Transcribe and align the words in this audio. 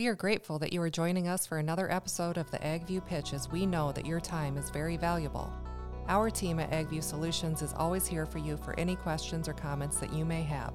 We 0.00 0.06
are 0.06 0.14
grateful 0.14 0.58
that 0.60 0.72
you 0.72 0.80
are 0.80 0.88
joining 0.88 1.28
us 1.28 1.46
for 1.46 1.58
another 1.58 1.92
episode 1.92 2.38
of 2.38 2.50
the 2.50 2.56
AgView 2.60 3.04
Pitch 3.04 3.34
as 3.34 3.50
we 3.50 3.66
know 3.66 3.92
that 3.92 4.06
your 4.06 4.18
time 4.18 4.56
is 4.56 4.70
very 4.70 4.96
valuable. 4.96 5.52
Our 6.08 6.30
team 6.30 6.58
at 6.58 6.70
AgView 6.70 7.02
Solutions 7.02 7.60
is 7.60 7.74
always 7.76 8.06
here 8.06 8.24
for 8.24 8.38
you 8.38 8.56
for 8.56 8.72
any 8.80 8.96
questions 8.96 9.46
or 9.46 9.52
comments 9.52 10.00
that 10.00 10.10
you 10.10 10.24
may 10.24 10.40
have. 10.40 10.72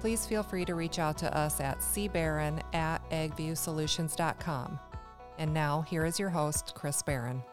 Please 0.00 0.26
feel 0.26 0.42
free 0.42 0.64
to 0.64 0.74
reach 0.74 0.98
out 0.98 1.16
to 1.18 1.32
us 1.32 1.60
at 1.60 1.78
cbarron 1.78 2.60
at 2.74 3.08
agviewsolutions.com. 3.12 4.80
And 5.38 5.54
now, 5.54 5.82
here 5.82 6.04
is 6.04 6.18
your 6.18 6.30
host, 6.30 6.72
Chris 6.74 7.02
Barron. 7.02 7.44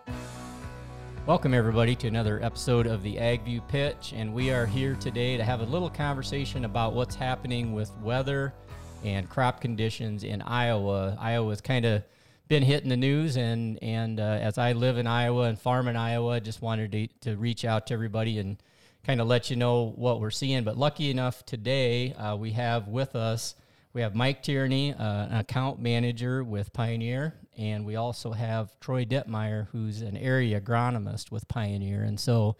Welcome, 1.27 1.53
everybody, 1.53 1.95
to 1.97 2.07
another 2.07 2.41
episode 2.41 2.87
of 2.87 3.03
the 3.03 3.17
AgView 3.17 3.67
Pitch. 3.67 4.13
And 4.15 4.33
we 4.33 4.49
are 4.49 4.65
here 4.65 4.95
today 4.95 5.37
to 5.37 5.43
have 5.43 5.61
a 5.61 5.65
little 5.65 5.91
conversation 5.91 6.65
about 6.65 6.93
what's 6.93 7.13
happening 7.13 7.73
with 7.73 7.95
weather 7.99 8.55
and 9.03 9.29
crop 9.29 9.61
conditions 9.61 10.23
in 10.23 10.41
Iowa. 10.41 11.17
Iowa's 11.19 11.61
kind 11.61 11.85
of 11.85 12.03
been 12.47 12.63
hitting 12.63 12.89
the 12.89 12.97
news, 12.97 13.37
and, 13.37 13.81
and 13.81 14.19
uh, 14.19 14.23
as 14.23 14.57
I 14.57 14.73
live 14.73 14.97
in 14.97 15.07
Iowa 15.07 15.43
and 15.43 15.59
farm 15.59 15.87
in 15.87 15.95
Iowa, 15.95 16.39
just 16.39 16.61
wanted 16.61 16.91
to, 16.91 17.07
to 17.29 17.37
reach 17.37 17.65
out 17.65 17.87
to 17.87 17.93
everybody 17.93 18.39
and 18.39 18.57
kind 19.03 19.21
of 19.21 19.27
let 19.27 19.49
you 19.49 19.55
know 19.55 19.93
what 19.95 20.19
we're 20.19 20.31
seeing. 20.31 20.63
But 20.63 20.77
lucky 20.77 21.09
enough 21.09 21.45
today, 21.45 22.13
uh, 22.13 22.35
we 22.35 22.51
have 22.51 22.87
with 22.87 23.15
us 23.15 23.55
we 23.97 24.03
have 24.03 24.13
Mike 24.13 24.43
Tierney, 24.43 24.93
uh, 24.93 25.25
an 25.25 25.37
account 25.37 25.79
manager 25.79 26.43
with 26.43 26.71
Pioneer, 26.71 27.33
and 27.57 27.83
we 27.83 27.95
also 27.95 28.31
have 28.31 28.79
Troy 28.79 29.05
Deutmeyer, 29.05 29.69
who's 29.71 30.03
an 30.03 30.15
area 30.15 30.61
agronomist 30.61 31.31
with 31.31 31.47
Pioneer. 31.47 32.03
And 32.03 32.19
so, 32.19 32.57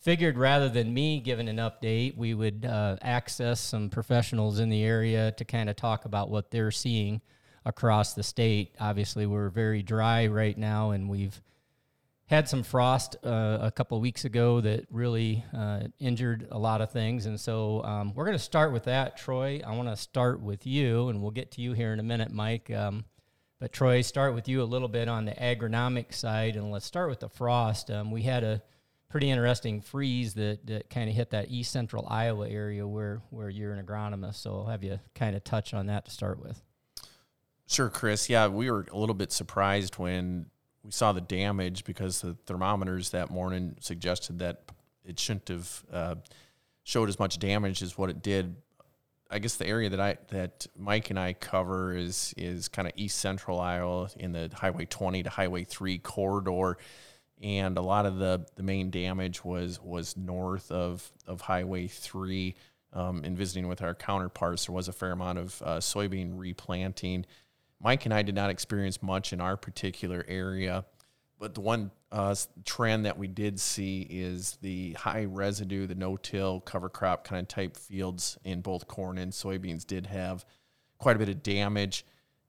figured 0.00 0.38
rather 0.38 0.68
than 0.68 0.94
me 0.94 1.20
giving 1.20 1.48
an 1.48 1.56
update, 1.56 2.16
we 2.16 2.34
would 2.34 2.64
uh, 2.64 2.96
access 3.02 3.60
some 3.60 3.90
professionals 3.90 4.58
in 4.58 4.68
the 4.68 4.82
area 4.82 5.32
to 5.32 5.44
kind 5.44 5.68
of 5.68 5.76
talk 5.76 6.04
about 6.04 6.30
what 6.30 6.50
they're 6.50 6.70
seeing 6.70 7.20
across 7.64 8.14
the 8.14 8.22
state. 8.22 8.74
Obviously, 8.80 9.26
we're 9.26 9.50
very 9.50 9.82
dry 9.82 10.26
right 10.26 10.56
now, 10.56 10.90
and 10.90 11.08
we've 11.08 11.40
had 12.26 12.48
some 12.48 12.62
frost 12.62 13.16
uh, 13.24 13.58
a 13.60 13.70
couple 13.70 13.98
weeks 14.00 14.24
ago 14.24 14.60
that 14.60 14.86
really 14.90 15.44
uh, 15.56 15.80
injured 15.98 16.46
a 16.50 16.58
lot 16.58 16.80
of 16.80 16.90
things. 16.90 17.24
And 17.26 17.40
so 17.40 17.82
um, 17.84 18.14
we're 18.14 18.26
going 18.26 18.36
to 18.36 18.42
start 18.42 18.72
with 18.72 18.84
that. 18.84 19.16
Troy, 19.16 19.62
I 19.66 19.74
want 19.74 19.88
to 19.88 19.96
start 19.96 20.40
with 20.40 20.66
you, 20.66 21.08
and 21.08 21.22
we'll 21.22 21.30
get 21.30 21.52
to 21.52 21.62
you 21.62 21.72
here 21.72 21.92
in 21.92 22.00
a 22.00 22.02
minute, 22.02 22.30
Mike. 22.30 22.70
Um, 22.70 23.06
but 23.60 23.72
Troy, 23.72 24.02
start 24.02 24.34
with 24.34 24.46
you 24.46 24.62
a 24.62 24.64
little 24.64 24.88
bit 24.88 25.08
on 25.08 25.24
the 25.24 25.32
agronomic 25.32 26.14
side, 26.14 26.54
and 26.54 26.70
let's 26.70 26.86
start 26.86 27.08
with 27.08 27.20
the 27.20 27.30
frost. 27.30 27.90
Um, 27.90 28.10
we 28.10 28.22
had 28.22 28.44
a 28.44 28.62
pretty 29.08 29.30
interesting 29.30 29.80
freeze 29.80 30.34
that, 30.34 30.66
that 30.66 30.90
kind 30.90 31.08
of 31.08 31.16
hit 31.16 31.30
that 31.30 31.50
east 31.50 31.72
central 31.72 32.06
Iowa 32.08 32.48
area 32.48 32.86
where, 32.86 33.22
where 33.30 33.48
you're 33.48 33.72
an 33.72 33.84
agronomist. 33.84 34.36
So 34.36 34.54
I'll 34.54 34.66
have 34.66 34.84
you 34.84 35.00
kind 35.14 35.34
of 35.34 35.44
touch 35.44 35.72
on 35.74 35.86
that 35.86 36.04
to 36.04 36.10
start 36.10 36.40
with. 36.40 36.62
Sure, 37.66 37.88
Chris. 37.88 38.28
Yeah, 38.30 38.48
we 38.48 38.70
were 38.70 38.86
a 38.92 38.96
little 38.96 39.14
bit 39.14 39.32
surprised 39.32 39.98
when 39.98 40.46
we 40.82 40.90
saw 40.90 41.12
the 41.12 41.20
damage 41.20 41.84
because 41.84 42.20
the 42.22 42.34
thermometers 42.46 43.10
that 43.10 43.30
morning 43.30 43.76
suggested 43.80 44.38
that 44.38 44.62
it 45.04 45.18
shouldn't 45.18 45.48
have 45.48 45.84
uh, 45.92 46.14
showed 46.84 47.08
as 47.08 47.18
much 47.18 47.38
damage 47.38 47.82
as 47.82 47.98
what 47.98 48.08
it 48.08 48.22
did. 48.22 48.56
I 49.30 49.38
guess 49.38 49.56
the 49.56 49.66
area 49.66 49.90
that 49.90 50.00
I 50.00 50.16
that 50.28 50.66
Mike 50.74 51.10
and 51.10 51.18
I 51.18 51.34
cover 51.34 51.94
is 51.94 52.32
is 52.38 52.68
kind 52.68 52.88
of 52.88 52.94
east 52.96 53.18
central 53.18 53.60
Iowa 53.60 54.08
in 54.16 54.32
the 54.32 54.50
Highway 54.54 54.86
20 54.86 55.24
to 55.24 55.28
Highway 55.28 55.64
3 55.64 55.98
corridor, 55.98 56.78
and 57.42 57.76
a 57.78 57.82
lot 57.82 58.06
of 58.06 58.18
the 58.18 58.46
the 58.56 58.62
main 58.62 58.90
damage 58.90 59.44
was 59.44 59.80
was 59.82 60.16
north 60.16 60.70
of 60.70 61.10
of 61.26 61.40
Highway 61.42 61.86
3. 61.86 62.54
Um, 62.90 63.22
in 63.22 63.36
visiting 63.36 63.68
with 63.68 63.82
our 63.82 63.94
counterparts, 63.94 64.64
there 64.64 64.74
was 64.74 64.88
a 64.88 64.94
fair 64.94 65.12
amount 65.12 65.36
of 65.36 65.62
uh, 65.62 65.76
soybean 65.76 66.38
replanting 66.38 67.26
Mike 67.80 68.04
and 68.04 68.14
I 68.14 68.22
did 68.22 68.34
not 68.34 68.50
experience 68.50 69.02
much 69.02 69.32
in 69.32 69.40
our 69.40 69.56
particular 69.56 70.24
area, 70.28 70.84
but 71.38 71.54
the 71.54 71.60
one 71.60 71.90
uh, 72.10 72.34
trend 72.64 73.06
that 73.06 73.16
we 73.16 73.28
did 73.28 73.60
see 73.60 74.02
is 74.10 74.58
the 74.62 74.94
high 74.94 75.24
residue, 75.26 75.86
the 75.86 75.94
no-till 75.94 76.60
cover 76.60 76.88
crop 76.88 77.24
kind 77.24 77.40
of 77.40 77.48
type 77.48 77.76
fields 77.76 78.36
in 78.44 78.60
both 78.62 78.88
corn 78.88 79.18
and 79.18 79.32
soybeans 79.32 79.86
did 79.86 80.06
have 80.06 80.44
quite 80.98 81.14
a 81.14 81.18
bit 81.18 81.28
of 81.28 81.42
damage, 81.42 82.04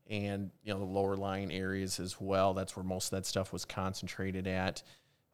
and 0.09 0.49
you 0.63 0.73
know 0.73 0.79
the 0.79 0.85
lower 0.85 1.15
lying 1.15 1.51
areas 1.51 1.99
as 1.99 2.19
well. 2.19 2.53
That's 2.53 2.75
where 2.75 2.83
most 2.83 3.05
of 3.05 3.11
that 3.11 3.25
stuff 3.25 3.53
was 3.53 3.65
concentrated 3.65 4.47
at. 4.47 4.83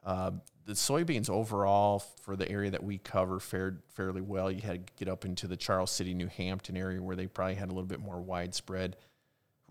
Uh, 0.04 0.32
the 0.66 0.74
soybeans 0.74 1.28
overall 1.28 1.98
for 1.98 2.36
the 2.36 2.48
area 2.48 2.70
that 2.70 2.82
we 2.82 2.98
cover 2.98 3.40
fared 3.40 3.82
fairly 3.88 4.20
well. 4.20 4.52
You 4.52 4.62
had 4.62 4.86
to 4.86 4.92
get 4.96 5.08
up 5.08 5.24
into 5.24 5.48
the 5.48 5.56
Charles 5.56 5.90
City, 5.90 6.14
New 6.14 6.28
Hampton 6.28 6.76
area 6.76 7.02
where 7.02 7.16
they 7.16 7.26
probably 7.26 7.54
had 7.54 7.68
a 7.68 7.72
little 7.72 7.88
bit 7.88 8.00
more 8.00 8.20
widespread 8.20 8.96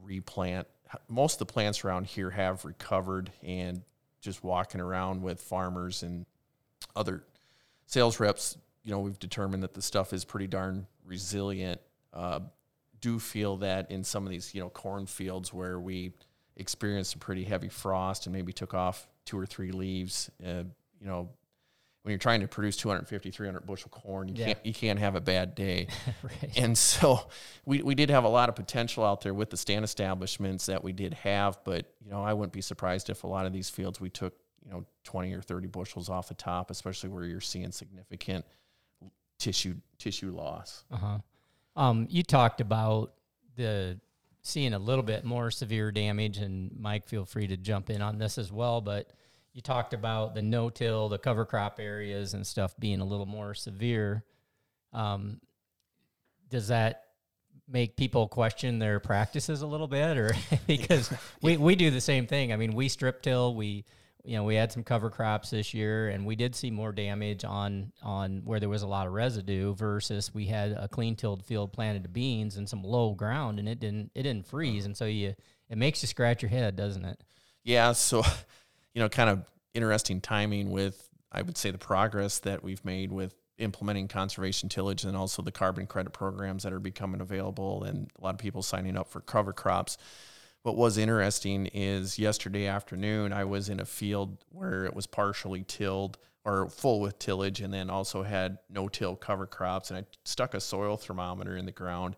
replant. 0.01 0.67
Most 1.07 1.35
of 1.35 1.47
the 1.47 1.53
plants 1.53 1.83
around 1.83 2.07
here 2.07 2.29
have 2.31 2.65
recovered, 2.65 3.31
and 3.43 3.81
just 4.21 4.43
walking 4.43 4.81
around 4.81 5.21
with 5.21 5.39
farmers 5.39 6.03
and 6.03 6.25
other 6.95 7.23
sales 7.85 8.19
reps, 8.19 8.57
you 8.83 8.91
know, 8.91 8.99
we've 8.99 9.19
determined 9.19 9.63
that 9.63 9.73
the 9.73 9.81
stuff 9.81 10.13
is 10.13 10.25
pretty 10.25 10.47
darn 10.47 10.87
resilient. 11.05 11.79
Uh, 12.13 12.39
do 13.01 13.19
feel 13.19 13.57
that 13.57 13.91
in 13.91 14.03
some 14.03 14.25
of 14.25 14.29
these, 14.29 14.53
you 14.53 14.61
know, 14.61 14.69
cornfields 14.69 15.53
where 15.53 15.79
we 15.79 16.13
experienced 16.55 17.15
a 17.15 17.17
pretty 17.17 17.43
heavy 17.43 17.69
frost 17.69 18.25
and 18.25 18.33
maybe 18.33 18.53
took 18.53 18.73
off 18.73 19.07
two 19.25 19.37
or 19.37 19.45
three 19.45 19.71
leaves, 19.71 20.29
uh, 20.45 20.63
you 20.99 21.07
know, 21.07 21.29
when 22.05 22.11
you're 22.11 22.19
trying 22.19 22.41
to 22.41 22.47
produce 22.47 22.77
250 22.77 23.31
300 23.31 23.65
bushel 23.65 23.89
corn 23.89 24.27
you 24.27 24.35
yeah. 24.37 24.45
can't 24.45 24.59
you 24.63 24.73
can't 24.73 24.99
have 24.99 25.15
a 25.15 25.21
bad 25.21 25.55
day 25.55 25.87
right. 26.21 26.51
and 26.55 26.77
so 26.77 27.27
we, 27.65 27.81
we 27.81 27.95
did 27.95 28.11
have 28.11 28.25
a 28.25 28.29
lot 28.29 28.47
of 28.47 28.55
potential 28.55 29.03
out 29.03 29.21
there 29.21 29.33
with 29.33 29.49
the 29.49 29.57
stand 29.57 29.83
establishments 29.83 30.67
that 30.67 30.83
we 30.83 30.93
did 30.93 31.15
have 31.15 31.57
but 31.63 31.91
you 32.03 32.11
know 32.11 32.21
i 32.21 32.31
wouldn't 32.31 32.53
be 32.53 32.61
surprised 32.61 33.09
if 33.09 33.23
a 33.23 33.27
lot 33.27 33.47
of 33.47 33.53
these 33.53 33.71
fields 33.71 33.99
we 33.99 34.11
took 34.11 34.35
you 34.63 34.71
know 34.71 34.85
20 35.03 35.33
or 35.33 35.41
30 35.41 35.65
bushels 35.65 36.07
off 36.07 36.27
the 36.27 36.35
top 36.35 36.69
especially 36.69 37.09
where 37.09 37.25
you're 37.25 37.41
seeing 37.41 37.71
significant 37.71 38.45
tissue 39.39 39.73
tissue 39.97 40.29
loss 40.29 40.83
uh-huh 40.91 41.17
um, 41.75 42.07
you 42.09 42.23
talked 42.23 42.61
about 42.61 43.13
the 43.55 43.99
seeing 44.41 44.73
a 44.73 44.79
little 44.79 45.03
bit 45.03 45.25
more 45.25 45.49
severe 45.49 45.91
damage 45.91 46.37
and 46.37 46.71
mike 46.77 47.07
feel 47.07 47.25
free 47.25 47.47
to 47.47 47.57
jump 47.57 47.89
in 47.89 48.01
on 48.01 48.17
this 48.17 48.37
as 48.37 48.51
well 48.51 48.79
but 48.81 49.11
you 49.55 49.61
talked 49.61 49.93
about 49.93 50.35
the 50.35 50.41
no-till, 50.41 51.07
the 51.07 51.17
cover 51.17 51.45
crop 51.45 51.79
areas 51.79 52.33
and 52.33 52.45
stuff 52.45 52.75
being 52.77 52.99
a 52.99 53.05
little 53.05 53.25
more 53.25 53.53
severe. 53.53 54.25
Um, 54.91 55.39
does 56.49 56.67
that 56.67 57.03
make 57.65 57.95
people 57.95 58.27
question 58.27 58.79
their 58.79 58.99
practices 58.99 59.61
a 59.61 59.67
little 59.67 59.87
bit, 59.87 60.17
or 60.17 60.35
because 60.67 61.11
we, 61.41 61.55
we 61.55 61.77
do 61.77 61.89
the 61.89 62.01
same 62.01 62.27
thing? 62.27 62.51
I 62.51 62.57
mean, 62.57 62.75
we 62.75 62.89
strip 62.89 63.21
till 63.21 63.55
we 63.55 63.85
you 64.25 64.35
know 64.35 64.43
we 64.43 64.55
had 64.55 64.71
some 64.71 64.83
cover 64.83 65.09
crops 65.09 65.49
this 65.49 65.73
year, 65.73 66.09
and 66.09 66.25
we 66.25 66.35
did 66.35 66.55
see 66.55 66.71
more 66.71 66.91
damage 66.91 67.43
on 67.43 67.91
on 68.01 68.41
where 68.45 68.59
there 68.59 68.69
was 68.69 68.81
a 68.81 68.87
lot 68.87 69.07
of 69.07 69.13
residue 69.13 69.73
versus 69.75 70.33
we 70.33 70.45
had 70.45 70.71
a 70.71 70.87
clean 70.87 71.15
tilled 71.15 71.45
field 71.45 71.71
planted 71.71 72.03
to 72.03 72.09
beans 72.09 72.57
and 72.57 72.67
some 72.67 72.83
low 72.83 73.13
ground, 73.13 73.59
and 73.59 73.69
it 73.69 73.79
didn't 73.79 74.11
it 74.15 74.23
didn't 74.23 74.47
freeze, 74.47 74.85
and 74.85 74.95
so 74.95 75.05
you 75.05 75.35
it 75.69 75.77
makes 75.77 76.01
you 76.01 76.07
scratch 76.07 76.41
your 76.41 76.49
head, 76.49 76.75
doesn't 76.75 77.05
it? 77.05 77.19
Yeah. 77.63 77.91
So 77.93 78.23
you 78.93 79.01
know, 79.01 79.09
kind 79.09 79.29
of 79.29 79.45
interesting 79.75 80.21
timing 80.21 80.71
with, 80.71 81.09
I 81.31 81.41
would 81.41 81.57
say, 81.57 81.69
the 81.69 81.77
progress 81.77 82.39
that 82.39 82.63
we've 82.63 82.83
made 82.83 83.11
with 83.11 83.35
implementing 83.57 84.07
conservation 84.07 84.69
tillage 84.69 85.03
and 85.03 85.15
also 85.15 85.41
the 85.41 85.51
carbon 85.51 85.85
credit 85.85 86.11
programs 86.11 86.63
that 86.63 86.73
are 86.73 86.79
becoming 86.79 87.21
available 87.21 87.83
and 87.83 88.09
a 88.19 88.23
lot 88.23 88.33
of 88.33 88.37
people 88.39 88.61
signing 88.61 88.97
up 88.97 89.09
for 89.09 89.21
cover 89.21 89.53
crops. 89.53 89.97
What 90.65 90.77
was 90.77 90.97
interesting 90.97 91.67
is 91.67 92.17
yesterday 92.17 92.65
afternoon, 92.65 93.31
I 93.31 93.43
was 93.43 93.69
in 93.69 93.79
a 93.79 93.85
field 93.85 94.43
where 94.49 94.85
it 94.85 94.95
was 94.95 95.05
partially 95.05 95.61
tilled 95.61 96.17
or 96.43 96.69
full 96.69 97.01
with 97.01 97.19
tillage 97.19 97.61
and 97.61 97.71
then 97.71 97.91
also 97.91 98.23
had 98.23 98.57
no 98.67 98.87
till 98.87 99.15
cover 99.15 99.45
crops. 99.45 99.91
And 99.91 99.99
I 99.99 100.05
stuck 100.23 100.55
a 100.55 100.59
soil 100.59 100.97
thermometer 100.97 101.55
in 101.55 101.67
the 101.67 101.71
ground 101.71 102.15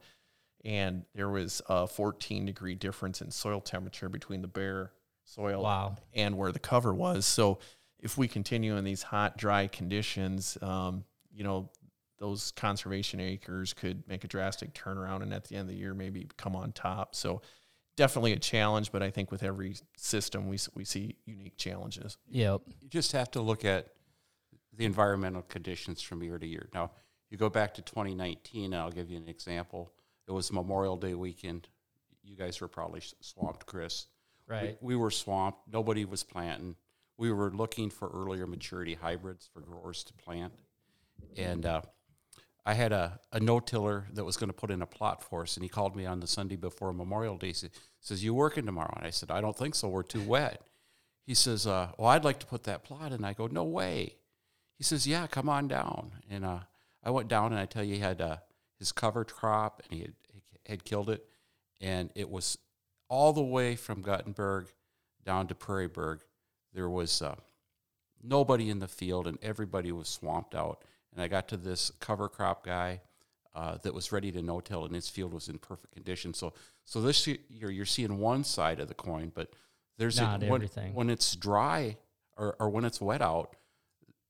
and 0.63 1.03
there 1.13 1.27
was 1.27 1.61
a 1.67 1.87
14 1.87 2.45
degree 2.45 2.73
difference 2.73 3.21
in 3.21 3.31
soil 3.31 3.59
temperature 3.59 4.07
between 4.07 4.41
the 4.41 4.47
bare 4.47 4.93
soil 5.25 5.63
wow. 5.63 5.97
and 6.13 6.37
where 6.37 6.53
the 6.53 6.59
cover 6.59 6.93
was. 6.93 7.25
So 7.25 7.59
if 7.99 8.17
we 8.17 8.29
continue 8.29 8.77
in 8.77 8.85
these 8.85 9.03
hot, 9.03 9.35
dry 9.35 9.67
conditions, 9.67 10.57
um, 10.61 11.03
you 11.33 11.43
know, 11.43 11.69
those 12.17 12.51
conservation 12.51 13.19
acres 13.19 13.73
could 13.73 14.07
make 14.07 14.23
a 14.23 14.27
drastic 14.29 14.73
turnaround 14.73 15.21
and 15.21 15.33
at 15.33 15.43
the 15.43 15.55
end 15.55 15.63
of 15.63 15.75
the 15.75 15.81
year 15.81 15.93
maybe 15.93 16.29
come 16.37 16.55
on 16.55 16.71
top. 16.71 17.13
So 17.13 17.41
definitely 17.97 18.31
a 18.31 18.39
challenge, 18.39 18.91
but 18.93 19.03
I 19.03 19.09
think 19.09 19.31
with 19.31 19.43
every 19.43 19.75
system 19.97 20.47
we, 20.47 20.57
we 20.73 20.85
see 20.85 21.17
unique 21.25 21.57
challenges. 21.57 22.17
Yep. 22.29 22.61
You 22.81 22.87
just 22.87 23.11
have 23.11 23.29
to 23.31 23.41
look 23.41 23.65
at 23.65 23.87
the 24.73 24.85
environmental 24.85 25.41
conditions 25.41 26.01
from 26.01 26.23
year 26.23 26.37
to 26.37 26.47
year. 26.47 26.69
Now, 26.73 26.91
you 27.29 27.37
go 27.37 27.49
back 27.49 27.73
to 27.73 27.81
2019, 27.81 28.73
I'll 28.73 28.91
give 28.91 29.09
you 29.09 29.17
an 29.17 29.27
example. 29.27 29.91
It 30.27 30.31
was 30.31 30.51
Memorial 30.53 30.95
Day 30.95 31.15
weekend. 31.15 31.67
You 32.23 32.37
guys 32.37 32.61
were 32.61 32.67
probably 32.67 33.01
swamped, 33.19 33.65
Chris. 33.65 34.07
Right. 34.47 34.77
We, 34.81 34.95
we 34.95 34.95
were 34.95 35.11
swamped. 35.11 35.59
Nobody 35.71 36.05
was 36.05 36.23
planting. 36.23 36.75
We 37.17 37.31
were 37.31 37.51
looking 37.51 37.89
for 37.89 38.09
earlier 38.13 38.45
maturity 38.45 38.93
hybrids 38.93 39.49
for 39.51 39.61
growers 39.61 40.03
to 40.05 40.13
plant. 40.13 40.53
And 41.35 41.65
uh, 41.65 41.81
I 42.67 42.73
had 42.73 42.91
a, 42.91 43.17
a 43.31 43.39
no 43.39 43.61
tiller 43.61 44.07
that 44.11 44.25
was 44.25 44.35
going 44.35 44.49
to 44.49 44.53
put 44.53 44.71
in 44.71 44.81
a 44.81 44.85
plot 44.85 45.23
for 45.23 45.43
us, 45.43 45.55
and 45.55 45.63
he 45.63 45.69
called 45.69 45.95
me 45.95 46.05
on 46.05 46.19
the 46.19 46.27
Sunday 46.27 46.57
before 46.57 46.91
Memorial 46.91 47.37
Day. 47.37 47.53
He 47.53 47.69
says, 48.01 48.25
"You 48.25 48.33
working 48.33 48.65
tomorrow?" 48.65 48.93
And 48.97 49.07
I 49.07 49.09
said, 49.09 49.31
"I 49.31 49.39
don't 49.39 49.57
think 49.57 49.73
so. 49.73 49.87
We're 49.87 50.03
too 50.03 50.21
wet." 50.21 50.61
He 51.25 51.33
says, 51.33 51.65
uh, 51.65 51.93
"Well, 51.97 52.09
I'd 52.09 52.25
like 52.25 52.39
to 52.39 52.45
put 52.45 52.65
that 52.65 52.83
plot." 52.83 53.13
And 53.13 53.25
I 53.25 53.31
go, 53.31 53.47
"No 53.47 53.63
way." 53.63 54.17
He 54.77 54.83
says, 54.83 55.07
"Yeah, 55.07 55.27
come 55.27 55.47
on 55.47 55.69
down." 55.69 56.11
And 56.29 56.43
uh, 56.43 56.59
I 57.01 57.09
went 57.09 57.29
down, 57.29 57.53
and 57.53 57.59
I 57.59 57.67
tell 57.67 57.85
you, 57.85 57.95
he 57.95 58.01
had 58.01 58.19
uh, 58.19 58.37
his 58.77 58.91
cover 58.91 59.23
crop, 59.23 59.81
and 59.85 59.97
he 59.97 60.01
had, 60.01 60.13
he 60.33 60.41
had 60.67 60.83
killed 60.83 61.09
it, 61.09 61.25
and 61.79 62.11
it 62.15 62.29
was 62.29 62.57
all 63.07 63.31
the 63.31 63.41
way 63.41 63.77
from 63.77 64.01
Guttenberg 64.01 64.67
down 65.23 65.47
to 65.47 65.55
Prairieburg. 65.55 66.19
There 66.73 66.89
was 66.89 67.21
uh, 67.21 67.35
nobody 68.21 68.69
in 68.69 68.79
the 68.79 68.89
field, 68.89 69.25
and 69.25 69.37
everybody 69.41 69.93
was 69.93 70.09
swamped 70.09 70.53
out 70.53 70.83
and 71.17 71.23
I 71.23 71.27
got 71.27 71.47
to 71.47 71.57
this 71.57 71.91
cover 71.99 72.29
crop 72.29 72.63
guy 72.63 73.01
uh, 73.55 73.79
that 73.79 73.91
was 73.91 74.11
ready 74.11 74.31
to 74.31 74.41
no-till, 74.43 74.85
and 74.85 74.93
his 74.93 75.09
field 75.09 75.33
was 75.33 75.49
in 75.49 75.57
perfect 75.57 75.91
condition. 75.91 76.31
So, 76.31 76.53
so 76.85 77.01
this 77.01 77.25
year 77.25 77.71
you're 77.71 77.85
seeing 77.85 78.19
one 78.19 78.43
side 78.43 78.79
of 78.79 78.87
the 78.87 78.93
coin, 78.93 79.31
but 79.33 79.49
there's 79.97 80.19
Not 80.19 80.43
a, 80.43 80.45
when, 80.45 80.61
everything. 80.61 80.93
when 80.93 81.09
it's 81.09 81.35
dry 81.35 81.97
or, 82.37 82.55
or 82.59 82.69
when 82.69 82.85
it's 82.85 83.01
wet 83.01 83.23
out, 83.23 83.55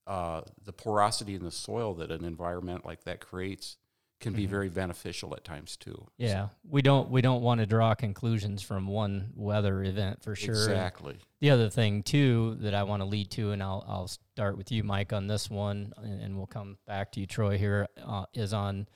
uh, 0.07 0.43
the 0.63 0.71
porosity 0.71 1.35
in 1.35 1.43
the 1.43 1.51
soil 1.51 1.93
that 1.95 2.09
an 2.09 2.23
environment 2.23 2.85
like 2.85 3.03
that 3.03 3.19
creates 3.19 3.75
can 4.19 4.33
be 4.33 4.45
very 4.45 4.69
beneficial 4.69 5.33
at 5.35 5.43
times 5.43 5.77
too. 5.77 6.07
Yeah, 6.17 6.49
we 6.67 6.81
don't 6.81 7.09
we 7.09 7.21
don't 7.21 7.41
want 7.41 7.59
to 7.59 7.65
draw 7.65 7.93
conclusions 7.93 8.63
from 8.63 8.87
one 8.87 9.31
weather 9.35 9.83
event 9.83 10.23
for 10.23 10.35
sure. 10.35 10.55
And 10.55 10.71
Exactly. 10.71 11.17
The 11.39 11.51
other 11.51 11.69
thing 11.69 12.03
too 12.03 12.57
that 12.61 12.73
I 12.73 12.83
want 12.83 13.01
to 13.01 13.05
lead 13.05 13.29
to, 13.31 13.51
and 13.51 13.61
I'll 13.61 13.85
I'll 13.87 14.07
start 14.07 14.57
with 14.57 14.71
you, 14.71 14.83
Mike, 14.83 15.13
on 15.13 15.27
this 15.27 15.49
one, 15.49 15.93
and, 15.97 16.21
and 16.21 16.37
we'll 16.37 16.47
come 16.47 16.77
back 16.87 17.11
to 17.13 17.19
you, 17.19 17.27
Troy. 17.27 17.57
Here 17.57 17.87
uh, 18.03 18.25
is 18.33 18.53
on 18.53 18.87